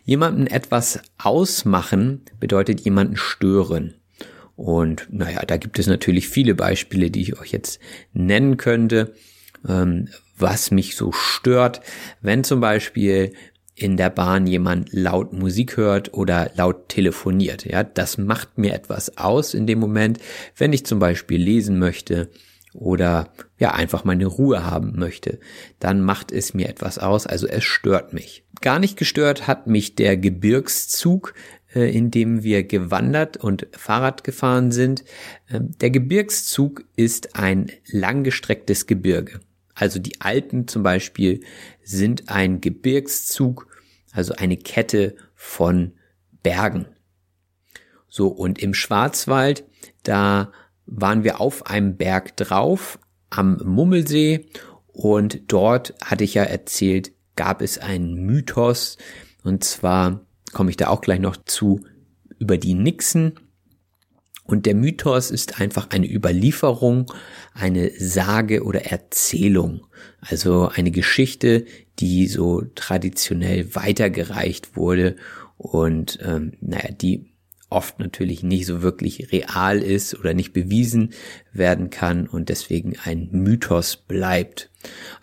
[0.06, 3.94] Jemanden etwas ausmachen bedeutet jemanden stören.
[4.56, 7.80] Und naja, da gibt es natürlich viele Beispiele, die ich euch jetzt
[8.14, 9.14] nennen könnte,
[9.68, 10.08] ähm,
[10.38, 11.82] was mich so stört,
[12.22, 13.34] wenn zum Beispiel
[13.76, 17.66] in der Bahn jemand laut Musik hört oder laut telefoniert.
[17.66, 20.20] Ja, das macht mir etwas aus in dem Moment,
[20.56, 22.30] wenn ich zum Beispiel lesen möchte
[22.74, 25.40] oder ja einfach meine Ruhe haben möchte,
[25.80, 28.44] dann macht es mir etwas aus, also es stört mich.
[28.62, 31.34] Gar nicht gestört hat mich der Gebirgszug,
[31.74, 35.04] äh, in dem wir gewandert und Fahrrad gefahren sind.
[35.50, 39.40] Ähm, der Gebirgszug ist ein langgestrecktes Gebirge.
[39.74, 41.42] Also die Alpen zum Beispiel
[41.86, 43.68] sind ein Gebirgszug,
[44.12, 45.94] also eine Kette von
[46.44, 46.88] Bergen.
[48.10, 49.66] So, und im Schwarzwald,
[50.04, 50.52] da
[50.86, 54.50] waren wir auf einem Berg drauf, am Mummelsee,
[54.88, 58.98] und dort hatte ich ja erzählt, gab es einen Mythos,
[59.44, 61.82] und zwar komme ich da auch gleich noch zu,
[62.40, 63.40] über die Nixen.
[64.46, 67.12] Und der Mythos ist einfach eine Überlieferung,
[67.54, 69.88] eine Sage oder Erzählung.
[70.22, 71.66] Also eine Geschichte,
[72.00, 75.16] die so traditionell weitergereicht wurde
[75.58, 77.32] und ähm, naja, die
[77.70, 81.14] oft natürlich nicht so wirklich real ist oder nicht bewiesen
[81.52, 84.70] werden kann und deswegen ein Mythos bleibt.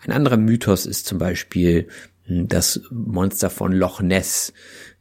[0.05, 1.87] Ein anderer Mythos ist zum Beispiel
[2.25, 4.53] hm, das Monster von Loch Ness,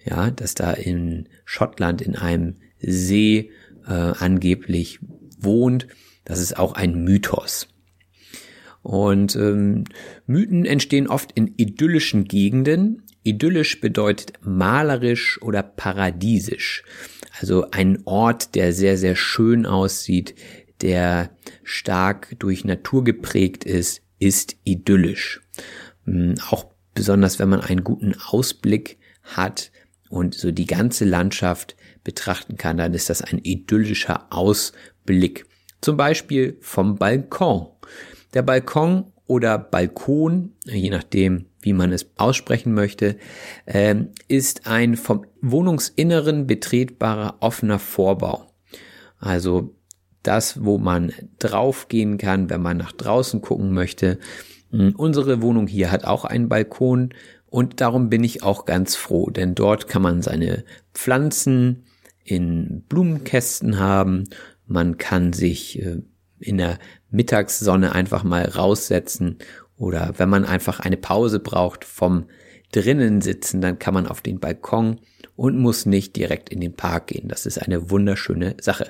[0.04, 3.50] ja, das da in Schottland in einem See
[3.86, 4.98] äh, angeblich
[5.38, 5.86] wohnt.
[6.24, 7.68] Das ist auch ein Mythos.
[8.82, 9.84] Und ähm,
[10.26, 13.02] Mythen entstehen oft in idyllischen Gegenden.
[13.22, 16.82] Idyllisch bedeutet malerisch oder paradiesisch.
[17.40, 20.34] Also ein Ort, der sehr, sehr schön aussieht,
[20.80, 21.30] der
[21.62, 25.40] stark durch Natur geprägt ist, ist idyllisch.
[26.04, 29.70] Hm, auch besonders, wenn man einen guten Ausblick hat
[30.10, 35.46] und so die ganze Landschaft betrachten kann, dann ist das ein idyllischer Ausblick.
[35.80, 37.68] Zum Beispiel vom Balkon.
[38.34, 43.16] Der Balkon oder Balkon, je nachdem, wie man es aussprechen möchte,
[43.66, 48.46] ähm, ist ein vom Wohnungsinneren betretbarer offener Vorbau.
[49.18, 49.74] Also
[50.22, 54.18] das, wo man draufgehen kann, wenn man nach draußen gucken möchte.
[54.70, 57.10] Hm, unsere Wohnung hier hat auch einen Balkon
[57.46, 61.84] und darum bin ich auch ganz froh, denn dort kann man seine Pflanzen
[62.24, 64.24] in Blumenkästen haben.
[64.66, 66.02] Man kann sich äh,
[66.38, 66.78] in der
[67.10, 69.38] Mittagssonne einfach mal raussetzen
[69.76, 72.26] oder wenn man einfach eine Pause braucht vom
[72.72, 75.00] drinnen sitzen, dann kann man auf den Balkon
[75.36, 77.28] und muss nicht direkt in den Park gehen.
[77.28, 78.86] Das ist eine wunderschöne Sache.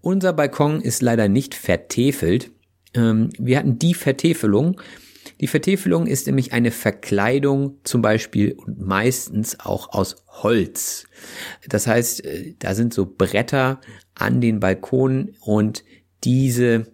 [0.00, 2.50] Unser Balkon ist leider nicht vertefelt.
[2.94, 4.80] Ähm, wir hatten die Vertäfelung,
[5.40, 11.04] die Vertäfelung ist nämlich eine Verkleidung zum Beispiel und meistens auch aus Holz.
[11.68, 13.80] Das heißt, äh, da sind so Bretter
[14.14, 15.84] an den Balkonen und
[16.22, 16.86] diese,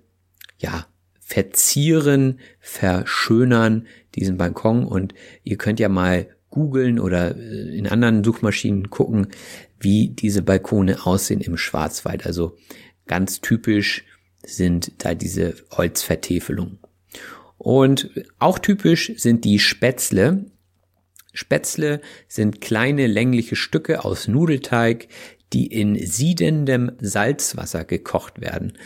[0.58, 0.86] ja,
[1.20, 8.90] verzieren, verschönern diesen Balkon und ihr könnt ja mal googeln oder äh, in anderen Suchmaschinen
[8.90, 9.28] gucken,
[9.78, 12.26] wie diese Balkone aussehen im Schwarzwald.
[12.26, 12.56] Also
[13.06, 14.04] ganz typisch
[14.44, 16.78] sind da diese Holzvertäfelungen.
[17.62, 20.46] Und auch typisch sind die Spätzle.
[21.34, 25.08] Spätzle sind kleine längliche Stücke aus Nudelteig,
[25.52, 28.78] die in siedendem Salzwasser gekocht werden.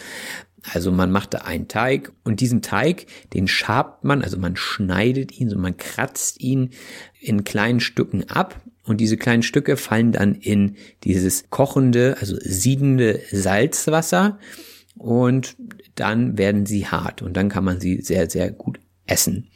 [0.72, 5.38] Also man macht da einen Teig und diesen Teig, den schabt man, also man schneidet
[5.38, 6.70] ihn, so man kratzt ihn
[7.20, 13.20] in kleinen Stücken ab und diese kleinen Stücke fallen dann in dieses kochende, also siedende
[13.30, 14.40] Salzwasser
[14.96, 15.56] und
[15.94, 19.48] dann werden sie hart und dann kann man sie sehr, sehr gut essen.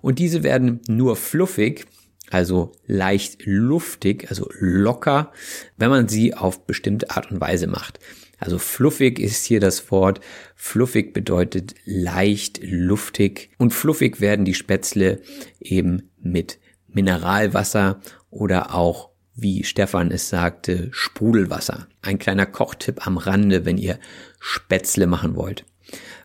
[0.00, 1.86] Und diese werden nur fluffig,
[2.30, 5.32] also leicht luftig, also locker,
[5.76, 7.98] wenn man sie auf bestimmte Art und Weise macht.
[8.38, 10.20] Also fluffig ist hier das Wort.
[10.56, 13.50] Fluffig bedeutet leicht, luftig.
[13.56, 15.20] Und fluffig werden die Spätzle
[15.60, 16.58] eben mit
[16.88, 18.00] Mineralwasser
[18.30, 21.86] oder auch wie Stefan es sagte, Sprudelwasser.
[22.02, 23.98] Ein kleiner Kochtipp am Rande, wenn ihr
[24.40, 25.64] Spätzle machen wollt.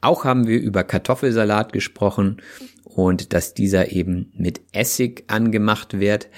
[0.02, 2.42] Auch haben wir über Kartoffelsalat gesprochen
[2.84, 6.30] und dass dieser eben mit Essig angemacht wird.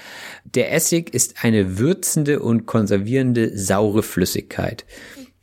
[0.44, 4.84] Der Essig ist eine würzende und konservierende saure Flüssigkeit.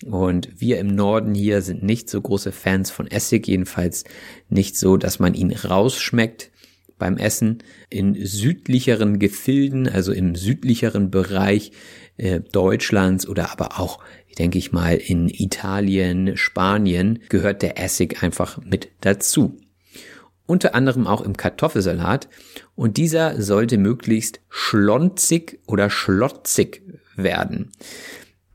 [0.05, 4.03] Und wir im Norden hier sind nicht so große Fans von Essig, jedenfalls
[4.49, 6.51] nicht so, dass man ihn rausschmeckt.
[6.98, 11.72] Beim Essen in südlicheren Gefilden, also im südlicheren Bereich
[12.18, 14.00] äh, Deutschlands oder aber auch,
[14.38, 19.58] denke ich mal, in Italien, Spanien gehört der Essig einfach mit dazu.
[20.45, 22.30] Unter anderem auch im Kartoffelsalat
[22.76, 26.84] und dieser sollte möglichst schlonzig oder schlotzig
[27.16, 27.72] werden.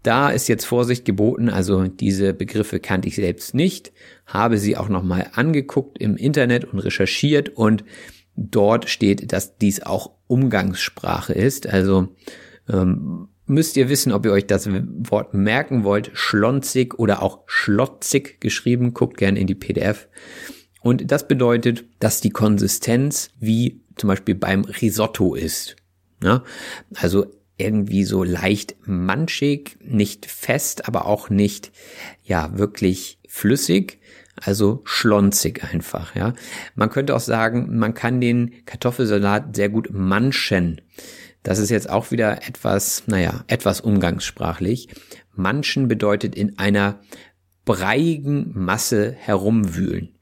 [0.02, 3.92] Da ist jetzt Vorsicht geboten, also diese Begriffe kannte ich selbst nicht,
[4.26, 7.84] habe sie auch nochmal angeguckt im Internet und recherchiert und
[8.36, 11.66] dort steht, dass dies auch Umgangssprache ist.
[11.66, 12.08] Also
[12.68, 18.40] ähm, müsst ihr wissen, ob ihr euch das Wort merken wollt, schlonzig oder auch schlotzig
[18.40, 20.08] geschrieben, guckt gerne in die PDF.
[20.80, 25.76] Und das bedeutet, dass die Konsistenz wie zum Beispiel beim Risotto ist.
[26.22, 26.42] Ja?
[26.94, 27.26] Also
[27.58, 31.70] irgendwie so leicht manchig, nicht fest, aber auch nicht,
[32.24, 34.00] ja, wirklich flüssig,
[34.44, 36.34] also schlonzig einfach, ja.
[36.74, 40.80] Man könnte auch sagen, man kann den Kartoffelsalat sehr gut manchen.
[41.42, 44.88] Das ist jetzt auch wieder etwas, naja, etwas umgangssprachlich.
[45.34, 47.00] Manchen bedeutet in einer
[47.64, 50.14] breiigen Masse herumwühlen.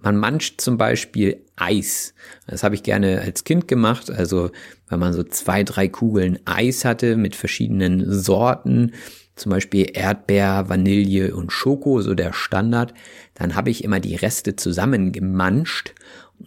[0.00, 2.14] Man mancht zum Beispiel Eis.
[2.46, 4.10] Das habe ich gerne als Kind gemacht.
[4.10, 4.50] Also
[4.88, 8.92] wenn man so zwei, drei Kugeln Eis hatte mit verschiedenen Sorten,
[9.38, 12.92] zum Beispiel Erdbeer, Vanille und Schoko, so der Standard,
[13.38, 15.94] dann habe ich immer die Reste zusammengemanscht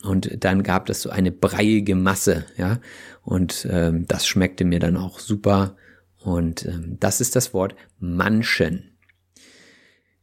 [0.03, 2.79] und dann gab es so eine breiige Masse, ja.
[3.23, 5.75] Und ähm, das schmeckte mir dann auch super.
[6.17, 8.91] Und ähm, das ist das Wort manchen.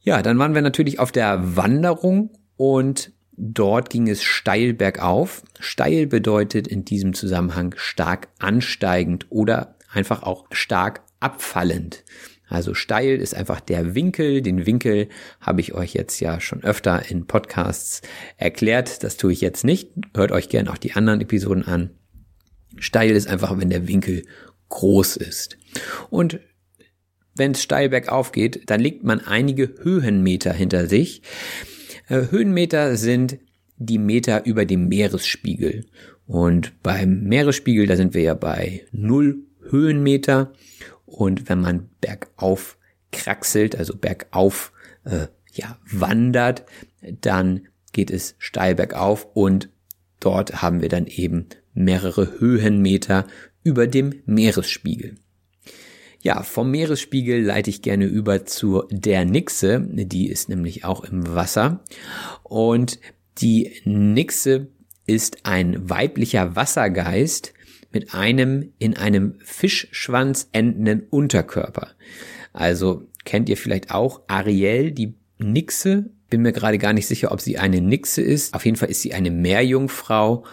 [0.00, 5.42] Ja, dann waren wir natürlich auf der Wanderung und dort ging es steil bergauf.
[5.60, 12.04] Steil bedeutet in diesem Zusammenhang stark ansteigend oder einfach auch stark abfallend.
[12.48, 14.42] Also steil ist einfach der Winkel.
[14.42, 15.08] Den Winkel
[15.40, 18.02] habe ich euch jetzt ja schon öfter in Podcasts
[18.36, 19.02] erklärt.
[19.04, 19.90] Das tue ich jetzt nicht.
[20.14, 21.90] Hört euch gern auch die anderen Episoden an.
[22.78, 24.24] Steil ist einfach, wenn der Winkel
[24.68, 25.58] groß ist.
[26.10, 26.40] Und
[27.34, 31.22] wenn es steil bergauf geht, dann legt man einige Höhenmeter hinter sich.
[32.08, 33.38] Äh, Höhenmeter sind
[33.76, 35.86] die Meter über dem Meeresspiegel.
[36.26, 40.52] Und beim Meeresspiegel, da sind wir ja bei null Höhenmeter.
[41.08, 42.78] Und wenn man bergauf
[43.12, 44.72] kraxelt, also bergauf
[45.04, 46.64] äh, ja, wandert,
[47.20, 49.70] dann geht es steil bergauf und
[50.20, 53.26] dort haben wir dann eben mehrere Höhenmeter
[53.62, 55.16] über dem Meeresspiegel.
[56.20, 61.34] Ja, vom Meeresspiegel leite ich gerne über zu der Nixe, die ist nämlich auch im
[61.34, 61.84] Wasser
[62.42, 62.98] und
[63.38, 64.68] die Nixe
[65.06, 67.54] ist ein weiblicher Wassergeist
[67.92, 71.88] mit einem in einem Fischschwanz endenden Unterkörper.
[72.52, 76.10] Also kennt ihr vielleicht auch Ariel, die Nixe.
[76.30, 78.54] Bin mir gerade gar nicht sicher, ob sie eine Nixe ist.
[78.54, 80.44] Auf jeden Fall ist sie eine Meerjungfrau.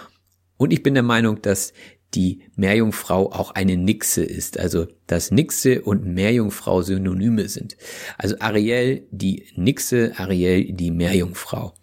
[0.57, 1.73] Und ich bin der Meinung, dass
[2.13, 4.57] die Meerjungfrau auch eine Nixe ist.
[4.57, 7.75] Also, dass Nixe und Meerjungfrau Synonyme sind.
[8.17, 11.73] Also Ariel die Nixe, Ariel die Meerjungfrau.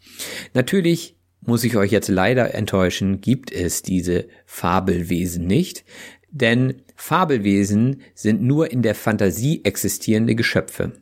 [0.54, 5.84] Natürlich muss ich euch jetzt leider enttäuschen, gibt es diese Fabelwesen nicht,
[6.30, 10.92] denn Fabelwesen sind nur in der Fantasie existierende Geschöpfe.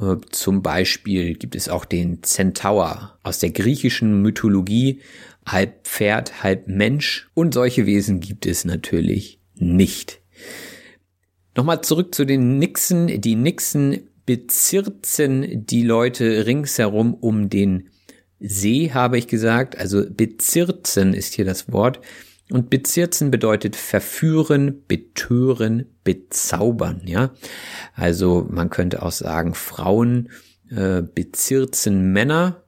[0.00, 5.00] Äh, zum Beispiel gibt es auch den Centaur aus der griechischen Mythologie,
[5.46, 10.20] halb Pferd, halb Mensch und solche Wesen gibt es natürlich nicht.
[11.56, 13.20] Nochmal zurück zu den Nixen.
[13.20, 17.90] Die Nixen bezirzen die Leute ringsherum um den
[18.40, 22.00] See habe ich gesagt, also bezirzen ist hier das Wort.
[22.50, 27.32] Und bezirzen bedeutet verführen, betören, bezaubern, ja.
[27.94, 30.30] Also man könnte auch sagen, Frauen
[30.68, 32.64] äh, bezirzen Männer,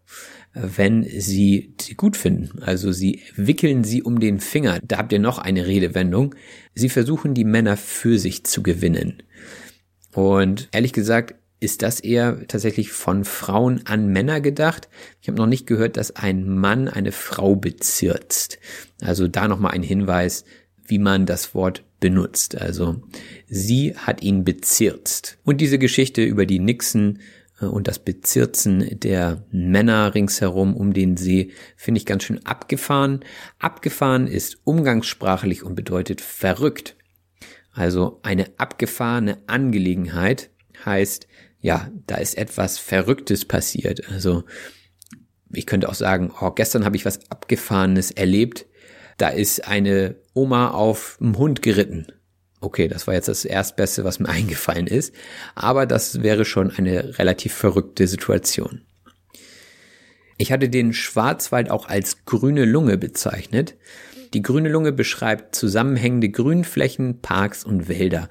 [0.54, 2.62] wenn sie sie gut finden.
[2.62, 4.78] Also sie wickeln sie um den Finger.
[4.86, 6.34] Da habt ihr noch eine Redewendung.
[6.74, 9.22] Sie versuchen die Männer für sich zu gewinnen.
[10.14, 14.88] Und ehrlich gesagt, ist das eher tatsächlich von Frauen an Männer gedacht.
[15.20, 18.58] Ich habe noch nicht gehört, dass ein Mann eine Frau bezirzt.
[19.00, 20.44] Also da nochmal ein Hinweis,
[20.84, 22.60] wie man das Wort benutzt.
[22.60, 23.00] Also
[23.48, 25.38] sie hat ihn bezirzt.
[25.44, 27.20] Und diese Geschichte über die Nixen
[27.60, 33.20] äh, und das Bezirzen der Männer ringsherum um den See finde ich ganz schön abgefahren.
[33.60, 36.96] Abgefahren ist umgangssprachlich und bedeutet verrückt.
[37.72, 40.50] Also eine abgefahrene Angelegenheit
[40.84, 41.28] heißt,
[41.62, 44.10] ja, da ist etwas Verrücktes passiert.
[44.10, 44.44] Also
[45.52, 48.66] ich könnte auch sagen, oh, gestern habe ich was Abgefahrenes erlebt.
[49.16, 52.08] Da ist eine Oma auf dem Hund geritten.
[52.60, 55.14] Okay, das war jetzt das Erstbeste, was mir eingefallen ist.
[55.54, 58.82] Aber das wäre schon eine relativ verrückte Situation.
[60.36, 63.76] Ich hatte den Schwarzwald auch als grüne Lunge bezeichnet.
[64.34, 68.28] Die grüne Lunge beschreibt zusammenhängende Grünflächen, Parks und Wälder.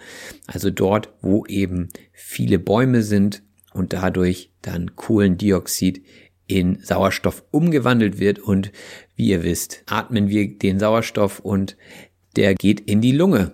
[0.47, 3.43] Also dort, wo eben viele Bäume sind
[3.73, 6.03] und dadurch dann Kohlendioxid
[6.47, 8.71] in Sauerstoff umgewandelt wird und
[9.15, 11.77] wie ihr wisst, atmen wir den Sauerstoff und
[12.35, 13.53] der geht in die Lunge.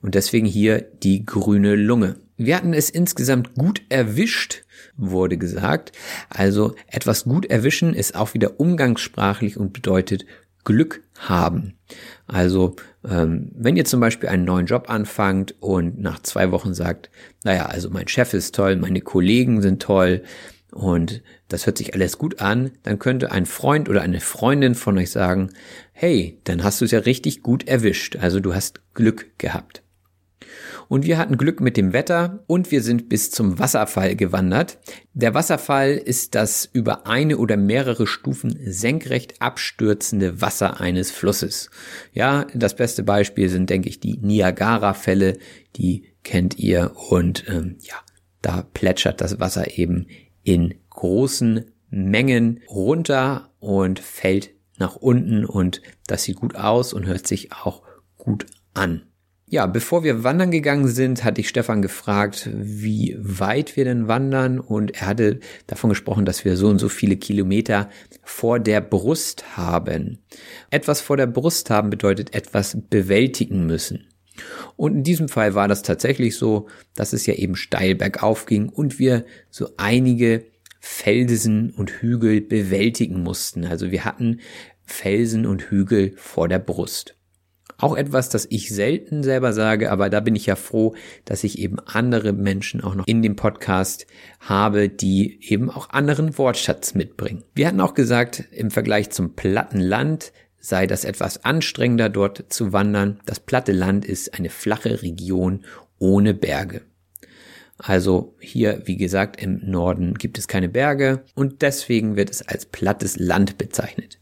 [0.00, 2.16] Und deswegen hier die grüne Lunge.
[2.36, 4.64] Wir hatten es insgesamt gut erwischt,
[4.96, 5.92] wurde gesagt.
[6.28, 10.24] Also etwas gut erwischen ist auch wieder umgangssprachlich und bedeutet
[10.64, 11.74] Glück haben.
[12.26, 12.76] Also
[13.08, 17.10] ähm, wenn ihr zum Beispiel einen neuen Job anfangt und nach zwei Wochen sagt,
[17.44, 20.22] naja, also mein Chef ist toll, meine Kollegen sind toll
[20.72, 24.96] und das hört sich alles gut an, dann könnte ein Freund oder eine Freundin von
[24.98, 25.50] euch sagen,
[25.92, 29.81] hey, dann hast du es ja richtig gut erwischt, also du hast Glück gehabt.
[30.92, 34.76] Und wir hatten Glück mit dem Wetter und wir sind bis zum Wasserfall gewandert.
[35.14, 41.70] Der Wasserfall ist das über eine oder mehrere Stufen senkrecht abstürzende Wasser eines Flusses.
[42.12, 45.38] Ja, das beste Beispiel sind, denke ich, die Niagara-Fälle,
[45.76, 47.96] die kennt ihr und ähm, ja,
[48.42, 50.08] da plätschert das Wasser eben
[50.42, 57.26] in großen Mengen runter und fällt nach unten und das sieht gut aus und hört
[57.26, 57.80] sich auch
[58.18, 59.06] gut an.
[59.52, 64.58] Ja, bevor wir wandern gegangen sind, hatte ich Stefan gefragt, wie weit wir denn wandern
[64.58, 67.90] und er hatte davon gesprochen, dass wir so und so viele Kilometer
[68.22, 70.20] vor der Brust haben.
[70.70, 74.06] Etwas vor der Brust haben bedeutet etwas bewältigen müssen.
[74.76, 78.70] Und in diesem Fall war das tatsächlich so, dass es ja eben steil bergauf ging
[78.70, 80.46] und wir so einige
[80.80, 83.66] Felsen und Hügel bewältigen mussten.
[83.66, 84.40] Also wir hatten
[84.86, 87.16] Felsen und Hügel vor der Brust.
[87.82, 91.58] Auch etwas, das ich selten selber sage, aber da bin ich ja froh, dass ich
[91.58, 94.06] eben andere Menschen auch noch in dem Podcast
[94.38, 97.42] habe, die eben auch anderen Wortschatz mitbringen.
[97.56, 102.72] Wir hatten auch gesagt, im Vergleich zum platten Land sei das etwas anstrengender dort zu
[102.72, 103.18] wandern.
[103.26, 105.64] Das platte Land ist eine flache Region
[105.98, 106.82] ohne Berge.
[107.82, 112.64] Also hier, wie gesagt, im Norden gibt es keine Berge und deswegen wird es als
[112.64, 114.20] plattes Land bezeichnet.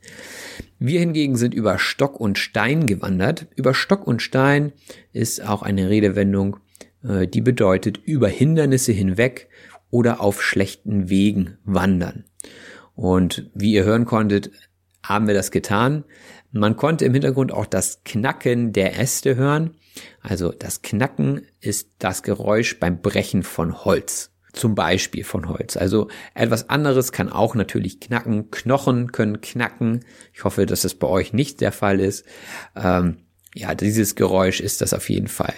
[0.79, 3.49] Wir hingegen sind über Stock und Stein gewandert.
[3.55, 4.73] Über Stock und Stein
[5.13, 6.57] ist auch eine Redewendung,
[7.05, 9.49] äh, die bedeutet über Hindernisse hinweg
[9.91, 12.25] oder auf schlechten Wegen wandern.
[12.95, 14.51] Und wie ihr hören konntet,
[15.03, 16.05] haben wir das getan.
[16.53, 19.76] Man konnte im Hintergrund auch das Knacken der Äste hören.
[20.20, 25.76] Also das Knacken ist das Geräusch beim Brechen von Holz zum Beispiel von Holz.
[25.76, 28.51] Also etwas anderes kann auch natürlich knacken.
[28.51, 30.05] Knochen können knacken.
[30.32, 32.24] Ich hoffe, dass das bei euch nicht der Fall ist.
[32.76, 33.18] Ähm,
[33.55, 35.55] ja, dieses Geräusch ist das auf jeden Fall.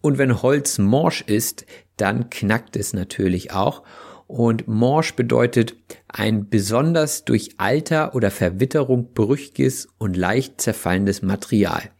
[0.00, 1.66] Und wenn Holz morsch ist,
[1.96, 3.82] dann knackt es natürlich auch.
[4.26, 5.76] Und morsch bedeutet
[6.08, 11.90] ein besonders durch Alter oder Verwitterung brüchiges und leicht zerfallendes Material.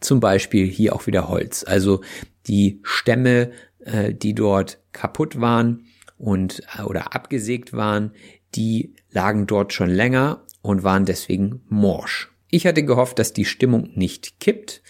[0.00, 1.64] Zum Beispiel hier auch wieder Holz.
[1.64, 2.00] Also
[2.48, 3.52] die Stämme,
[3.84, 5.86] äh, die dort kaputt waren,
[6.18, 8.12] und äh, oder abgesägt waren,
[8.54, 12.30] die lagen dort schon länger und waren deswegen morsch.
[12.50, 14.82] Ich hatte gehofft, dass die Stimmung nicht kippt.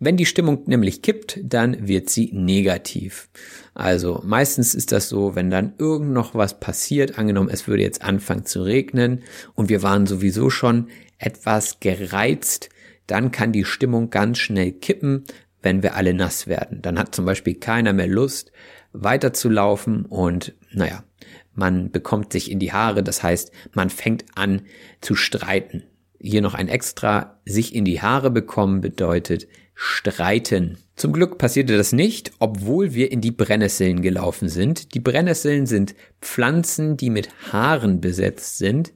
[0.00, 3.28] Wenn die Stimmung nämlich kippt, dann wird sie negativ.
[3.74, 8.02] Also meistens ist das so, wenn dann irgend noch was passiert, angenommen es würde jetzt
[8.02, 9.22] anfangen zu regnen
[9.54, 10.88] und wir waren sowieso schon
[11.18, 12.68] etwas gereizt,
[13.06, 15.24] dann kann die Stimmung ganz schnell kippen,
[15.62, 16.82] wenn wir alle nass werden.
[16.82, 18.52] Dann hat zum Beispiel keiner mehr Lust,
[18.92, 21.04] weiterzulaufen und naja,
[21.54, 24.62] man bekommt sich in die Haare, das heißt, man fängt an
[25.00, 25.84] zu streiten.
[26.20, 30.78] Hier noch ein extra, sich in die Haare bekommen bedeutet streiten.
[30.96, 34.94] Zum Glück passierte das nicht, obwohl wir in die Brennnesseln gelaufen sind.
[34.94, 38.92] Die Brennnesseln sind Pflanzen, die mit Haaren besetzt sind,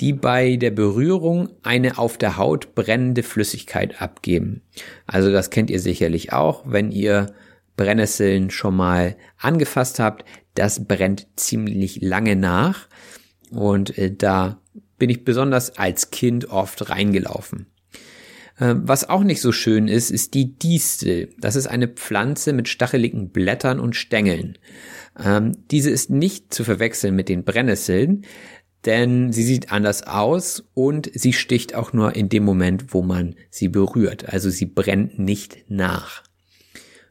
[0.00, 4.62] die bei der Berührung eine auf der Haut brennende Flüssigkeit abgeben.
[5.06, 7.34] Also das kennt ihr sicherlich auch, wenn ihr
[7.76, 12.88] Brennnesseln schon mal angefasst habt, das brennt ziemlich lange nach
[13.50, 14.60] und äh, da
[14.98, 17.66] bin ich besonders als Kind oft reingelaufen.
[18.60, 21.30] Ähm, was auch nicht so schön ist, ist die Distel.
[21.38, 24.58] Das ist eine Pflanze mit stacheligen Blättern und Stängeln.
[25.22, 28.24] Ähm, diese ist nicht zu verwechseln mit den Brennnesseln,
[28.84, 33.34] denn sie sieht anders aus und sie sticht auch nur in dem Moment, wo man
[33.50, 34.28] sie berührt.
[34.28, 36.22] Also sie brennt nicht nach.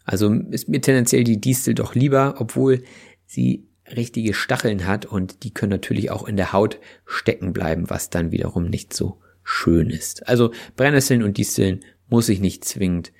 [0.06, 2.84] Also ist mir tendenziell die Distel doch lieber, obwohl
[3.26, 8.10] sie richtige Stacheln hat und die können natürlich auch in der Haut stecken bleiben, was
[8.10, 10.28] dann wiederum nicht so schön ist.
[10.28, 13.12] Also Brennnesseln und Disteln muss ich nicht zwingend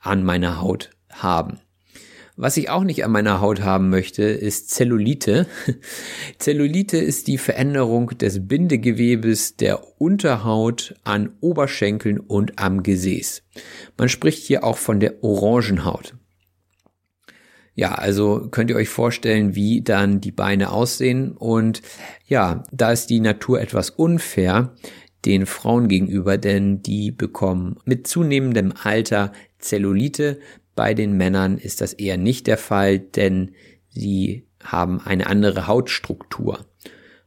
[0.00, 1.58] an meiner Haut haben.
[2.36, 5.46] Was ich auch nicht an meiner Haut haben möchte, ist Zellulite.
[6.38, 13.44] Zellulite ist die Veränderung des Bindegewebes der Unterhaut an Oberschenkeln und am Gesäß.
[13.96, 16.14] Man spricht hier auch von der Orangenhaut.
[17.76, 21.32] Ja, also könnt ihr euch vorstellen, wie dann die Beine aussehen.
[21.32, 21.82] Und
[22.26, 24.74] ja, da ist die Natur etwas unfair
[25.24, 30.38] den Frauen gegenüber, denn die bekommen mit zunehmendem Alter Zellulite,
[30.74, 33.52] bei den Männern ist das eher nicht der Fall, denn
[33.90, 36.66] sie haben eine andere Hautstruktur.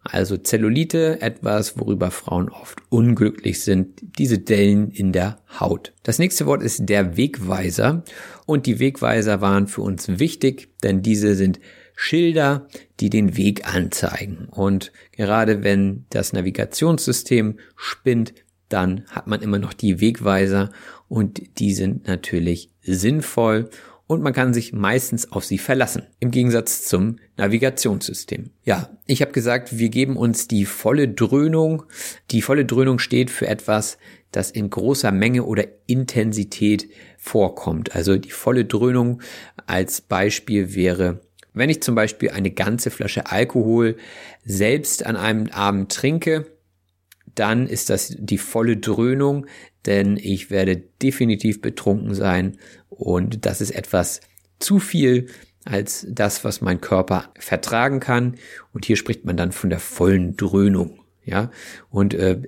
[0.04, 5.94] Also Zellulite, etwas, worüber Frauen oft unglücklich sind, diese Dellen in der Haut.
[6.04, 8.04] Das nächste Wort ist der Wegweiser
[8.46, 11.60] und die Wegweiser waren für uns wichtig, denn diese sind
[12.00, 12.68] Schilder,
[13.00, 14.48] die den Weg anzeigen.
[14.52, 18.36] Und gerade wenn das Navigationssystem spinnt,
[18.70, 20.70] dann hat man immer noch die Wegweiser
[21.08, 23.72] und die sind natürlich sinnvoll
[24.06, 28.52] und man kann sich meistens auf sie verlassen, im Gegensatz zum Navigationssystem.
[28.64, 31.84] Ja, ich habe gesagt, wir geben uns die volle Dröhnung.
[32.32, 33.98] Die volle Dröhnung steht für etwas,
[34.32, 37.96] das in großer Menge oder Intensität vorkommt.
[37.96, 39.22] Also die volle Dröhnung
[39.66, 41.22] als Beispiel wäre,
[41.58, 43.98] wenn ich zum Beispiel eine ganze Flasche Alkohol
[44.44, 46.46] selbst an einem Abend trinke,
[47.36, 49.46] dann ist das die volle Dröhnung,
[49.86, 52.58] denn ich werde definitiv betrunken sein
[52.90, 54.22] und das ist etwas
[54.60, 55.28] zu viel
[55.66, 58.36] als das, was mein Körper vertragen kann.
[58.74, 61.02] Und hier spricht man dann von der vollen Dröhnung.
[61.24, 61.52] Ja,
[61.90, 62.42] und äh,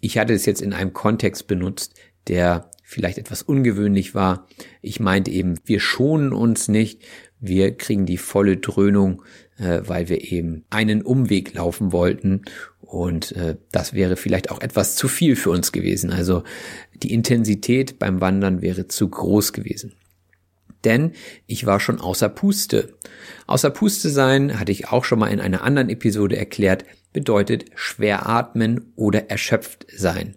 [0.00, 1.94] ich hatte es jetzt in einem Kontext benutzt,
[2.26, 4.46] der vielleicht etwas ungewöhnlich war.
[4.82, 7.02] Ich meinte eben, wir schonen uns nicht,
[7.46, 9.22] wir kriegen die volle Dröhnung,
[9.58, 12.42] äh, weil wir eben einen Umweg laufen wollten
[12.80, 16.10] und äh, das wäre vielleicht auch etwas zu viel für uns gewesen.
[16.10, 16.44] Also
[16.94, 19.94] die Intensität beim Wandern wäre zu groß gewesen.
[20.84, 21.12] Denn
[21.46, 22.94] ich war schon außer Puste.
[23.46, 28.28] Außer Puste sein, hatte ich auch schon mal in einer anderen Episode erklärt, bedeutet schwer
[28.28, 30.36] atmen oder erschöpft sein.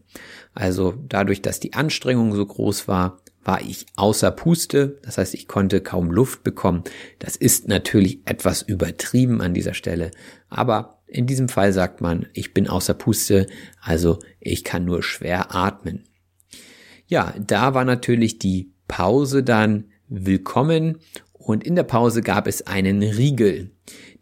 [0.54, 5.00] Also dadurch, dass die Anstrengung so groß war, war ich außer Puste.
[5.04, 6.84] Das heißt, ich konnte kaum Luft bekommen.
[7.18, 10.12] Das ist natürlich etwas übertrieben an dieser Stelle.
[10.50, 13.48] Aber in diesem Fall sagt man, ich bin außer Puste,
[13.82, 16.04] also ich kann nur schwer atmen.
[17.08, 20.98] Ja, da war natürlich die Pause dann willkommen
[21.32, 23.72] und in der Pause gab es einen Riegel.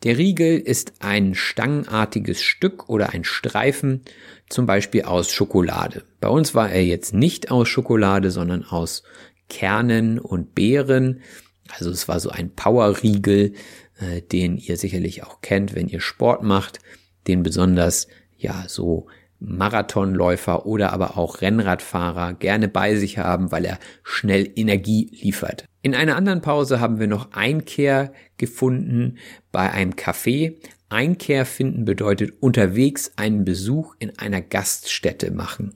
[0.03, 4.01] Der Riegel ist ein stangenartiges Stück oder ein Streifen,
[4.49, 6.03] zum Beispiel aus Schokolade.
[6.19, 9.03] Bei uns war er jetzt nicht aus Schokolade, sondern aus
[9.49, 11.21] Kernen und Beeren.
[11.69, 13.53] Also es war so ein Powerriegel,
[13.99, 16.79] äh, den ihr sicherlich auch kennt, wenn ihr Sport macht,
[17.27, 19.07] den besonders ja so
[19.39, 25.65] Marathonläufer oder aber auch Rennradfahrer gerne bei sich haben, weil er schnell Energie liefert.
[25.81, 29.17] In einer anderen Pause haben wir noch Einkehr gefunden
[29.51, 30.55] bei einem Café.
[30.89, 35.73] Einkehr finden bedeutet unterwegs einen Besuch in einer Gaststätte machen.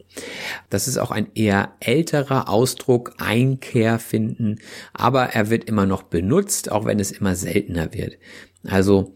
[0.69, 4.59] Das ist auch ein eher älterer Ausdruck, Einkehr finden,
[4.93, 8.17] aber er wird immer noch benutzt, auch wenn es immer seltener wird.
[8.67, 9.13] Also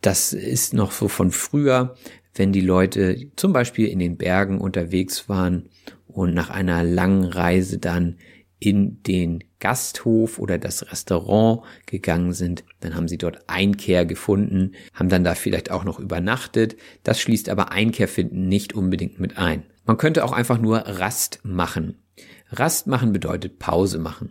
[0.00, 1.96] das ist noch so von früher,
[2.34, 5.68] wenn die Leute zum Beispiel in den Bergen unterwegs waren
[6.06, 8.16] und nach einer langen Reise dann
[8.62, 15.08] in den Gasthof oder das Restaurant gegangen sind, dann haben sie dort Einkehr gefunden, haben
[15.08, 16.76] dann da vielleicht auch noch übernachtet.
[17.02, 19.64] Das schließt aber Einkehr finden nicht unbedingt mit ein.
[19.84, 21.96] Man könnte auch einfach nur Rast machen.
[22.50, 24.30] Rast machen bedeutet Pause machen.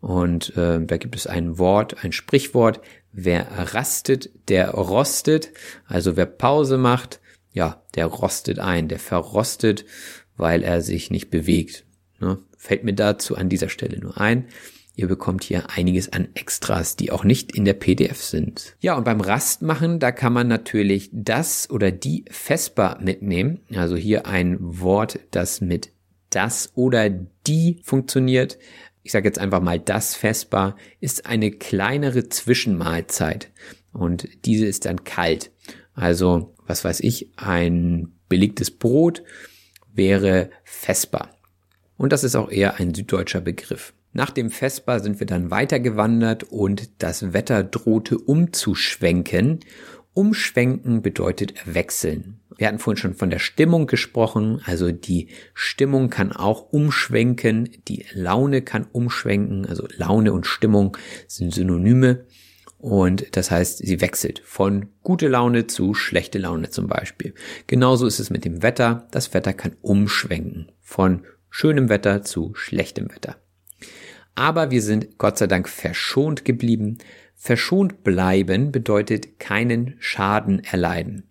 [0.00, 2.80] Und äh, da gibt es ein Wort, ein Sprichwort,
[3.10, 5.50] wer rastet, der rostet.
[5.86, 7.18] Also wer Pause macht,
[7.52, 9.84] ja, der rostet ein, der verrostet,
[10.36, 11.84] weil er sich nicht bewegt.
[12.20, 12.38] Ne?
[12.58, 14.46] Fällt mir dazu an dieser Stelle nur ein.
[14.96, 18.74] Ihr bekommt hier einiges an Extras, die auch nicht in der PDF sind.
[18.80, 23.60] Ja, und beim Rastmachen, da kann man natürlich das oder die Vespa mitnehmen.
[23.72, 25.92] Also hier ein Wort, das mit
[26.30, 28.58] das oder die funktioniert.
[29.04, 33.52] Ich sage jetzt einfach mal das Vespa ist eine kleinere Zwischenmahlzeit
[33.92, 35.52] und diese ist dann kalt.
[35.94, 39.22] Also, was weiß ich, ein belegtes Brot
[39.94, 41.30] wäre Vespa.
[41.98, 43.92] Und das ist auch eher ein süddeutscher Begriff.
[44.12, 49.60] Nach dem Vesper sind wir dann weitergewandert und das Wetter drohte umzuschwenken.
[50.14, 52.40] Umschwenken bedeutet wechseln.
[52.56, 58.04] Wir hatten vorhin schon von der Stimmung gesprochen, also die Stimmung kann auch umschwenken, die
[58.14, 60.96] Laune kann umschwenken, also Laune und Stimmung
[61.28, 62.24] sind Synonyme
[62.78, 67.34] und das heißt, sie wechselt von gute Laune zu schlechte Laune zum Beispiel.
[67.68, 73.10] Genauso ist es mit dem Wetter, das Wetter kann umschwenken von schönem Wetter zu schlechtem
[73.10, 73.36] Wetter.
[74.34, 76.98] Aber wir sind Gott sei Dank verschont geblieben.
[77.34, 81.28] Verschont bleiben bedeutet keinen Schaden erleiden.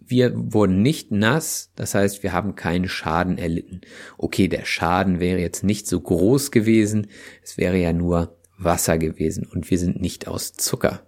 [0.00, 3.82] Wir wurden nicht nass, das heißt, wir haben keinen Schaden erlitten.
[4.16, 7.08] Okay, der Schaden wäre jetzt nicht so groß gewesen,
[7.42, 11.06] es wäre ja nur Wasser gewesen und wir sind nicht aus Zucker.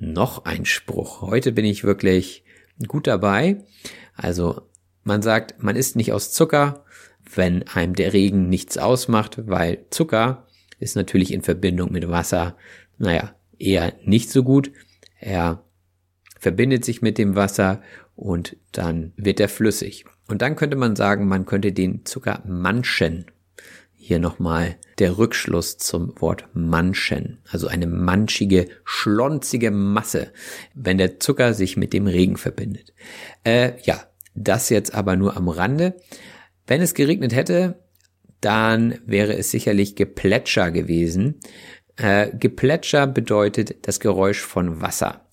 [0.00, 1.22] Noch ein Spruch.
[1.22, 2.44] Heute bin ich wirklich
[2.88, 3.64] gut dabei.
[4.14, 4.62] Also
[5.04, 6.83] man sagt, man ist nicht aus Zucker,
[7.36, 10.46] wenn einem der Regen nichts ausmacht, weil Zucker
[10.78, 12.56] ist natürlich in Verbindung mit Wasser,
[12.98, 14.70] naja, eher nicht so gut.
[15.20, 15.64] Er
[16.38, 17.80] verbindet sich mit dem Wasser
[18.14, 20.04] und dann wird er flüssig.
[20.28, 23.26] Und dann könnte man sagen, man könnte den Zucker manchen.
[23.94, 30.30] Hier nochmal der Rückschluss zum Wort manchen, also eine manchige, schlonzige Masse,
[30.74, 32.92] wenn der Zucker sich mit dem Regen verbindet.
[33.44, 34.04] Äh, ja,
[34.34, 35.94] das jetzt aber nur am Rande.
[36.66, 37.78] Wenn es geregnet hätte,
[38.40, 41.40] dann wäre es sicherlich Geplätscher gewesen.
[41.96, 45.26] Äh, Geplätscher bedeutet das Geräusch von Wasser.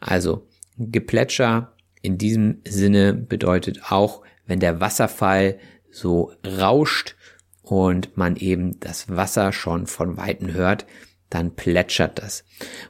[0.00, 1.72] Also Geplätscher
[2.02, 5.58] in diesem Sinne bedeutet auch, wenn der Wasserfall
[5.90, 7.16] so rauscht
[7.62, 10.86] und man eben das Wasser schon von Weitem hört,
[11.30, 12.44] dann plätschert das.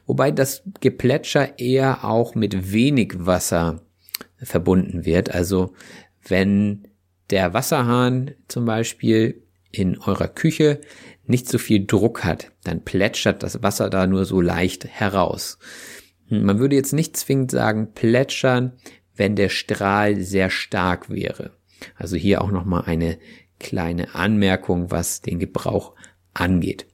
[0.05, 3.81] Wobei das Geplätscher eher auch mit wenig Wasser
[4.37, 5.33] verbunden wird.
[5.33, 5.73] Also
[6.25, 6.87] wenn
[7.29, 10.81] der Wasserhahn zum Beispiel in eurer Küche
[11.25, 15.59] nicht so viel Druck hat, dann plätschert das Wasser da nur so leicht heraus.
[16.27, 18.73] Man würde jetzt nicht zwingend sagen plätschern,
[19.15, 21.51] wenn der Strahl sehr stark wäre.
[21.95, 23.19] Also hier auch nochmal eine
[23.59, 25.93] kleine Anmerkung, was den Gebrauch
[26.33, 26.87] angeht.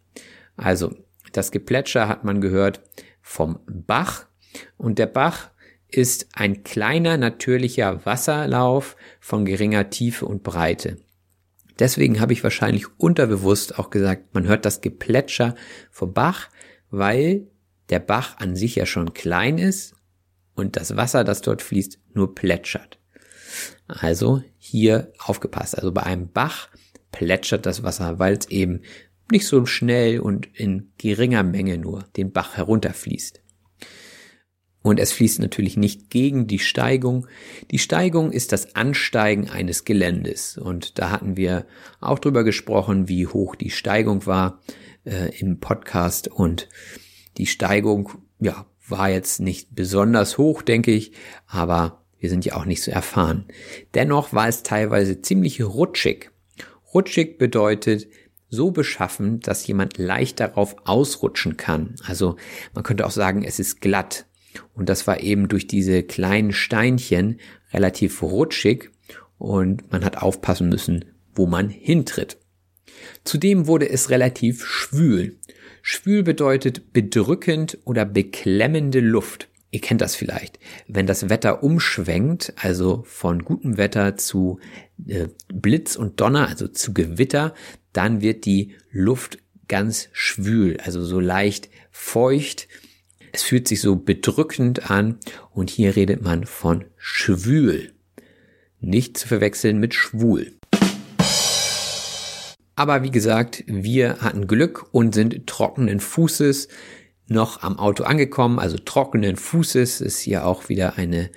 [0.57, 0.95] Also
[1.31, 2.81] das Geplätscher hat man gehört
[3.21, 4.25] vom Bach
[4.77, 5.51] und der Bach
[5.89, 10.97] ist ein kleiner natürlicher Wasserlauf von geringer Tiefe und Breite.
[11.79, 15.55] Deswegen habe ich wahrscheinlich unterbewusst auch gesagt, man hört das Geplätscher
[15.91, 16.49] vom Bach,
[16.89, 17.47] weil
[17.89, 19.95] der Bach an sich ja schon klein ist
[20.55, 22.97] und das Wasser, das dort fließt, nur plätschert.
[23.87, 25.77] Also hier aufgepasst.
[25.77, 26.69] Also bei einem Bach
[27.11, 28.81] plätschert das Wasser, weil es eben
[29.31, 33.41] nicht so schnell und in geringer Menge nur den Bach herunterfließt.
[34.85, 37.25] Und es fließt natürlich nicht gegen die Steigung.
[37.71, 40.59] Die Steigung ist das Ansteigen eines Geländes.
[40.59, 41.65] Und da hatten wir
[42.01, 44.61] auch drüber gesprochen, wie hoch die Steigung war
[45.03, 46.27] äh, im Podcast.
[46.27, 46.69] Und
[47.37, 51.13] die Steigung, ja, war jetzt nicht besonders hoch, denke ich,
[51.47, 53.45] aber wir sind ja auch nicht so erfahren.
[53.95, 56.29] Dennoch war es teilweise ziemlich rutschig.
[56.93, 58.05] Rutschig bedeutet
[58.49, 61.95] so beschaffen, dass jemand leicht darauf ausrutschen kann.
[62.05, 62.35] Also
[62.75, 64.27] man könnte auch sagen, es ist glatt.
[64.73, 67.39] Und das war eben durch diese kleinen Steinchen
[67.73, 68.91] relativ rutschig
[69.37, 72.37] und man hat aufpassen müssen, wo man hintritt.
[73.23, 75.37] Zudem wurde es relativ schwül.
[75.81, 79.49] Schwül bedeutet bedrückend oder beklemmende Luft.
[79.71, 80.57] Ihr kennt das vielleicht.
[80.87, 84.59] Wenn das Wetter umschwenkt, also von gutem Wetter zu
[85.05, 87.53] äh, Blitz und Donner, also zu Gewitter,
[87.91, 92.67] dann wird die Luft ganz schwül, also so leicht feucht.
[93.35, 95.19] Es fühlt sich so bedrückend an
[95.51, 97.91] und hier redet man von schwül.
[98.79, 100.53] Nicht zu verwechseln mit schwul.
[102.77, 106.69] Aber wie gesagt, wir hatten Glück und sind trockenen Fußes
[107.27, 108.57] noch am Auto angekommen.
[108.57, 111.29] Also trockenen Fußes ist hier auch wieder eine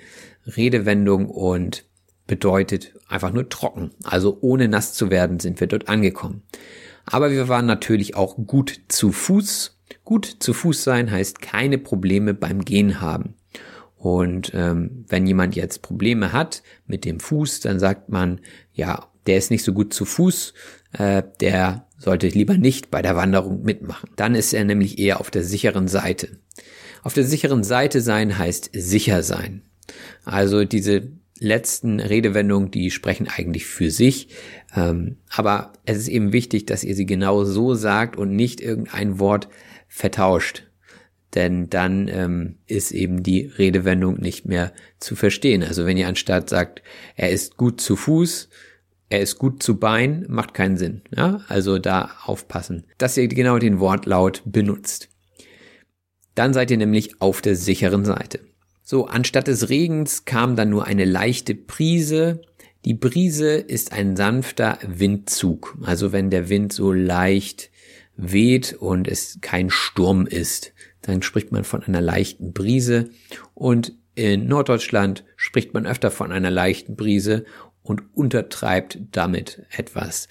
[0.45, 1.83] Redewendung und
[2.27, 3.91] bedeutet einfach nur trocken.
[4.05, 6.43] Also ohne nass zu werden sind wir dort angekommen.
[7.03, 9.78] Aber wir waren natürlich auch gut zu Fuß.
[10.09, 13.35] Gut zu Fuß sein heißt keine Probleme beim Gehen haben.
[13.95, 18.41] Und ähm, wenn jemand jetzt Probleme hat mit dem Fuß, dann sagt man,
[18.73, 20.55] ja, der ist nicht so gut zu Fuß,
[20.93, 24.09] äh, der sollte lieber nicht bei der Wanderung mitmachen.
[24.15, 26.39] Dann ist er nämlich eher auf der sicheren Seite.
[27.03, 29.61] Auf der sicheren Seite sein heißt sicher sein.
[30.25, 34.29] Also diese letzten Redewendungen, die sprechen eigentlich für sich.
[34.75, 39.19] Ähm, aber es ist eben wichtig, dass ihr sie genau so sagt und nicht irgendein
[39.19, 39.49] Wort
[39.89, 40.63] vertauscht.
[41.35, 45.63] Denn dann ähm, ist eben die Redewendung nicht mehr zu verstehen.
[45.63, 46.81] Also wenn ihr anstatt sagt,
[47.15, 48.49] er ist gut zu Fuß,
[49.09, 51.01] er ist gut zu Bein, macht keinen Sinn.
[51.15, 51.41] Ja?
[51.47, 55.09] Also da aufpassen, dass ihr genau den Wortlaut benutzt.
[56.35, 58.39] Dann seid ihr nämlich auf der sicheren Seite.
[58.81, 62.41] So, anstatt des Regens kam dann nur eine leichte Brise.
[62.85, 65.77] Die Brise ist ein sanfter Windzug.
[65.83, 67.69] Also wenn der Wind so leicht
[68.19, 73.09] weht und es kein Sturm ist, dann spricht man von einer leichten Brise.
[73.53, 77.45] Und in Norddeutschland spricht man öfter von einer leichten Brise
[77.81, 80.27] und untertreibt damit etwas.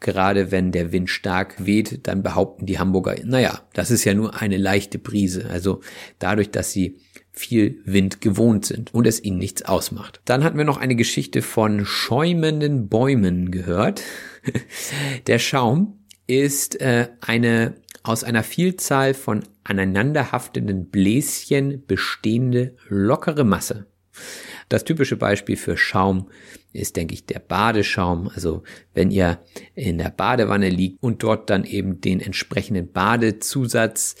[0.00, 4.40] Gerade wenn der Wind stark weht, dann behaupten die Hamburger, naja, das ist ja nur
[4.40, 5.48] eine leichte Brise.
[5.50, 5.80] Also
[6.18, 6.98] dadurch, dass sie
[7.32, 10.20] viel Wind gewohnt sind und es ihnen nichts ausmacht.
[10.24, 14.02] Dann hatten wir noch eine Geschichte von schäumenden Bäumen gehört.
[15.26, 15.97] Der Schaum
[16.28, 17.74] ist äh, eine
[18.04, 23.86] aus einer Vielzahl von aneinanderhaftenden Bläschen bestehende lockere Masse.
[24.68, 26.30] Das typische Beispiel für Schaum
[26.72, 28.30] ist, denke ich, der Badeschaum.
[28.34, 28.62] Also
[28.94, 29.40] wenn ihr
[29.74, 34.16] in der Badewanne liegt und dort dann eben den entsprechenden Badezusatz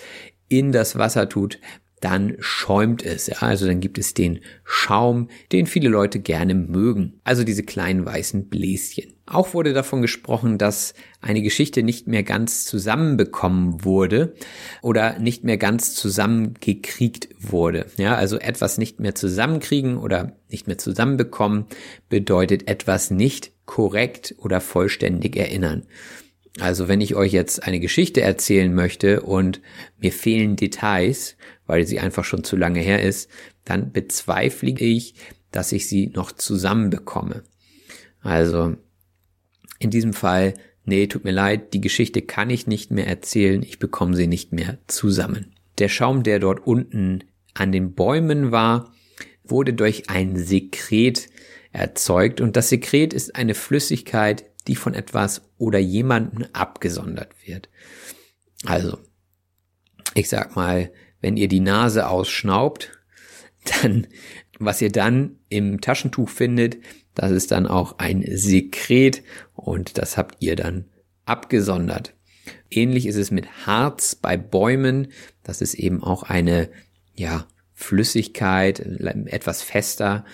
[0.48, 1.58] in das Wasser tut,
[2.00, 3.26] dann schäumt es.
[3.26, 3.38] Ja?
[3.40, 7.20] Also dann gibt es den Schaum, den viele Leute gerne mögen.
[7.24, 9.14] Also diese kleinen weißen Bläschen.
[9.30, 14.34] Auch wurde davon gesprochen, dass eine Geschichte nicht mehr ganz zusammenbekommen wurde
[14.80, 17.86] oder nicht mehr ganz zusammengekriegt wurde.
[17.98, 21.66] Ja, also etwas nicht mehr zusammenkriegen oder nicht mehr zusammenbekommen
[22.08, 25.82] bedeutet etwas nicht korrekt oder vollständig erinnern.
[26.60, 29.60] Also wenn ich euch jetzt eine Geschichte erzählen möchte und
[29.98, 31.36] mir fehlen Details,
[31.66, 33.30] weil sie einfach schon zu lange her ist,
[33.64, 35.14] dann bezweifle ich,
[35.50, 37.42] dass ich sie noch zusammenbekomme.
[38.20, 38.76] Also
[39.78, 43.78] in diesem Fall, nee, tut mir leid, die Geschichte kann ich nicht mehr erzählen, ich
[43.78, 45.54] bekomme sie nicht mehr zusammen.
[45.78, 47.24] Der Schaum, der dort unten
[47.54, 48.92] an den Bäumen war,
[49.44, 51.28] wurde durch ein Sekret
[51.72, 57.68] erzeugt und das Sekret ist eine Flüssigkeit, die von etwas oder jemanden abgesondert wird.
[58.64, 58.98] Also,
[60.14, 60.90] ich sag mal,
[61.20, 62.92] wenn ihr die Nase ausschnaubt,
[63.82, 64.06] dann,
[64.58, 66.78] was ihr dann im Taschentuch findet,
[67.14, 69.22] das ist dann auch ein Sekret
[69.54, 70.84] und das habt ihr dann
[71.24, 72.14] abgesondert.
[72.70, 75.08] Ähnlich ist es mit Harz bei Bäumen.
[75.42, 76.68] Das ist eben auch eine,
[77.14, 80.24] ja, Flüssigkeit, etwas fester.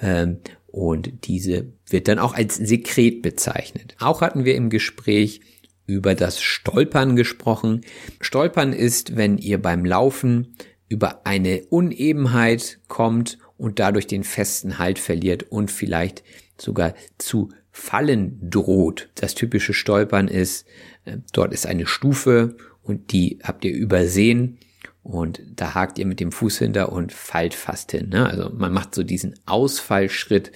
[0.00, 0.38] Ähm,
[0.72, 3.94] und diese wird dann auch als Sekret bezeichnet.
[4.00, 5.42] Auch hatten wir im Gespräch
[5.86, 7.82] über das Stolpern gesprochen.
[8.20, 10.56] Stolpern ist, wenn ihr beim Laufen
[10.88, 16.24] über eine Unebenheit kommt und dadurch den festen Halt verliert und vielleicht
[16.58, 19.10] sogar zu fallen droht.
[19.14, 20.66] Das typische Stolpern ist,
[21.04, 24.58] äh, dort ist eine Stufe und die habt ihr übersehen
[25.02, 28.10] und da hakt ihr mit dem Fuß hinter und fallt fast hin.
[28.10, 28.28] Ne?
[28.28, 30.52] Also man macht so diesen Ausfallschritt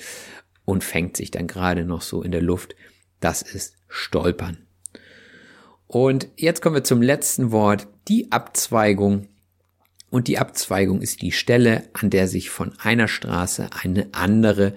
[0.65, 2.77] und fängt sich dann gerade noch so in der Luft.
[3.21, 4.59] Das ist Stolpern.
[5.87, 9.29] Und jetzt kommen wir zum letzten Wort, die Abzweigung.
[10.11, 14.75] Und die Abzweigung ist die Stelle, an der sich von einer Straße eine andere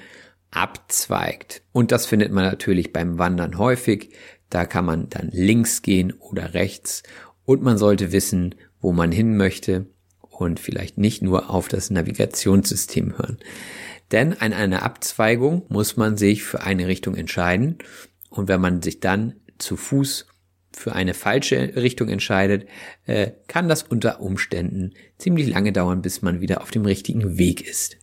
[0.51, 1.61] abzweigt.
[1.71, 4.11] Und das findet man natürlich beim Wandern häufig.
[4.49, 7.03] Da kann man dann links gehen oder rechts.
[7.45, 9.87] Und man sollte wissen, wo man hin möchte
[10.21, 13.39] und vielleicht nicht nur auf das Navigationssystem hören.
[14.11, 17.77] Denn an einer Abzweigung muss man sich für eine Richtung entscheiden.
[18.29, 20.25] Und wenn man sich dann zu Fuß
[20.71, 22.67] für eine falsche Richtung entscheidet,
[23.05, 27.67] äh, kann das unter Umständen ziemlich lange dauern, bis man wieder auf dem richtigen Weg
[27.67, 27.97] ist.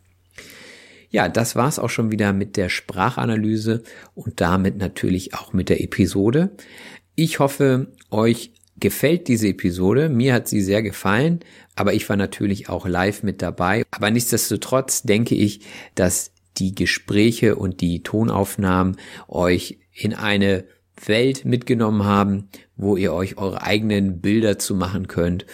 [1.09, 3.83] Ja, das war's auch schon wieder mit der Sprachanalyse
[4.15, 6.51] und damit natürlich auch mit der Episode.
[7.15, 10.09] Ich hoffe, euch gefällt diese Episode.
[10.09, 11.41] Mir hat sie sehr gefallen,
[11.75, 13.85] aber ich war natürlich auch live mit dabei.
[13.91, 15.61] Aber nichtsdestotrotz denke ich,
[15.95, 18.97] dass die Gespräche und die Tonaufnahmen
[19.29, 20.65] euch in eine
[21.05, 25.47] Welt mitgenommen haben, wo ihr euch eure eigenen Bilder zu machen könnt.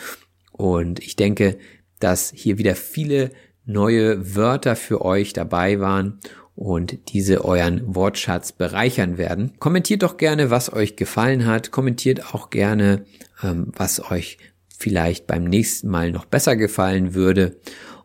[0.52, 1.58] Und ich denke,
[1.98, 3.30] dass hier wieder viele
[3.64, 6.20] neue Wörter für euch dabei waren
[6.54, 9.52] und diese euren Wortschatz bereichern werden.
[9.58, 11.70] Kommentiert doch gerne, was euch gefallen hat.
[11.70, 13.04] Kommentiert auch gerne,
[13.42, 14.38] ähm, was euch
[14.78, 17.56] vielleicht beim nächsten Mal noch besser gefallen würde.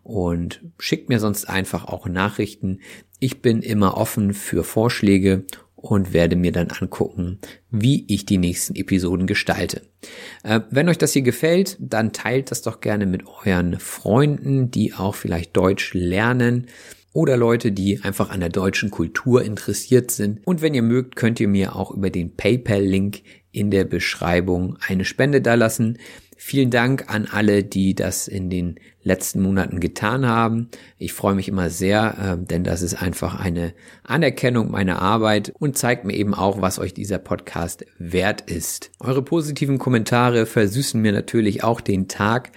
[0.03, 2.79] Und schickt mir sonst einfach auch Nachrichten.
[3.19, 5.43] Ich bin immer offen für Vorschläge
[5.75, 7.39] und werde mir dann angucken,
[7.69, 9.81] wie ich die nächsten Episoden gestalte.
[10.43, 14.93] Äh, wenn euch das hier gefällt, dann teilt das doch gerne mit euren Freunden, die
[14.93, 16.67] auch vielleicht Deutsch lernen
[17.17, 20.39] oder Leute, die einfach an der deutschen Kultur interessiert sind.
[20.45, 25.03] Und wenn ihr mögt, könnt ihr mir auch über den PayPal-Link in der Beschreibung eine
[25.03, 25.97] Spende dalassen.
[26.37, 30.69] Vielen Dank an alle, die das in den letzten Monaten getan haben.
[30.99, 35.75] Ich freue mich immer sehr, äh, denn das ist einfach eine Anerkennung meiner Arbeit und
[35.75, 38.91] zeigt mir eben auch, was euch dieser Podcast wert ist.
[38.99, 42.51] Eure positiven Kommentare versüßen mir natürlich auch den Tag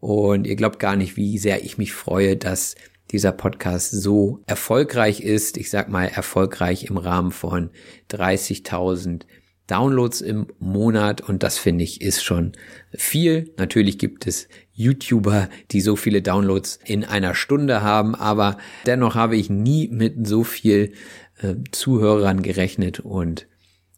[0.00, 2.76] und ihr glaubt gar nicht, wie sehr ich mich freue, dass
[3.12, 5.56] dieser Podcast so erfolgreich ist.
[5.56, 7.70] Ich sag mal erfolgreich im Rahmen von
[8.10, 9.22] 30.000
[9.66, 12.52] Downloads im Monat und das finde ich ist schon
[12.92, 13.52] viel.
[13.56, 19.36] Natürlich gibt es YouTuber, die so viele Downloads in einer Stunde haben, aber dennoch habe
[19.36, 20.92] ich nie mit so viel
[21.38, 23.48] äh, Zuhörern gerechnet und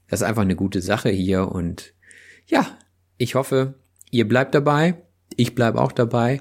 [0.09, 1.93] Das ist einfach eine gute Sache hier und
[2.47, 2.79] ja,
[3.19, 3.75] ich hoffe,
[4.11, 4.95] ihr bleibt dabei.
[5.37, 6.41] Ich bleibe auch dabei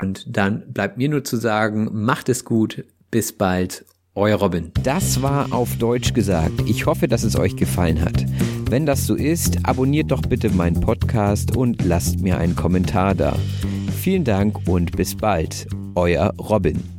[0.00, 3.84] Und dann bleibt mir nur zu sagen, macht es gut, bis bald,
[4.14, 4.72] euer Robin.
[4.82, 6.52] Das war auf Deutsch gesagt.
[6.66, 8.24] Ich hoffe, dass es euch gefallen hat.
[8.70, 13.36] Wenn das so ist, abonniert doch bitte meinen Podcast und lasst mir einen Kommentar da.
[14.00, 16.97] Vielen Dank und bis bald, euer Robin.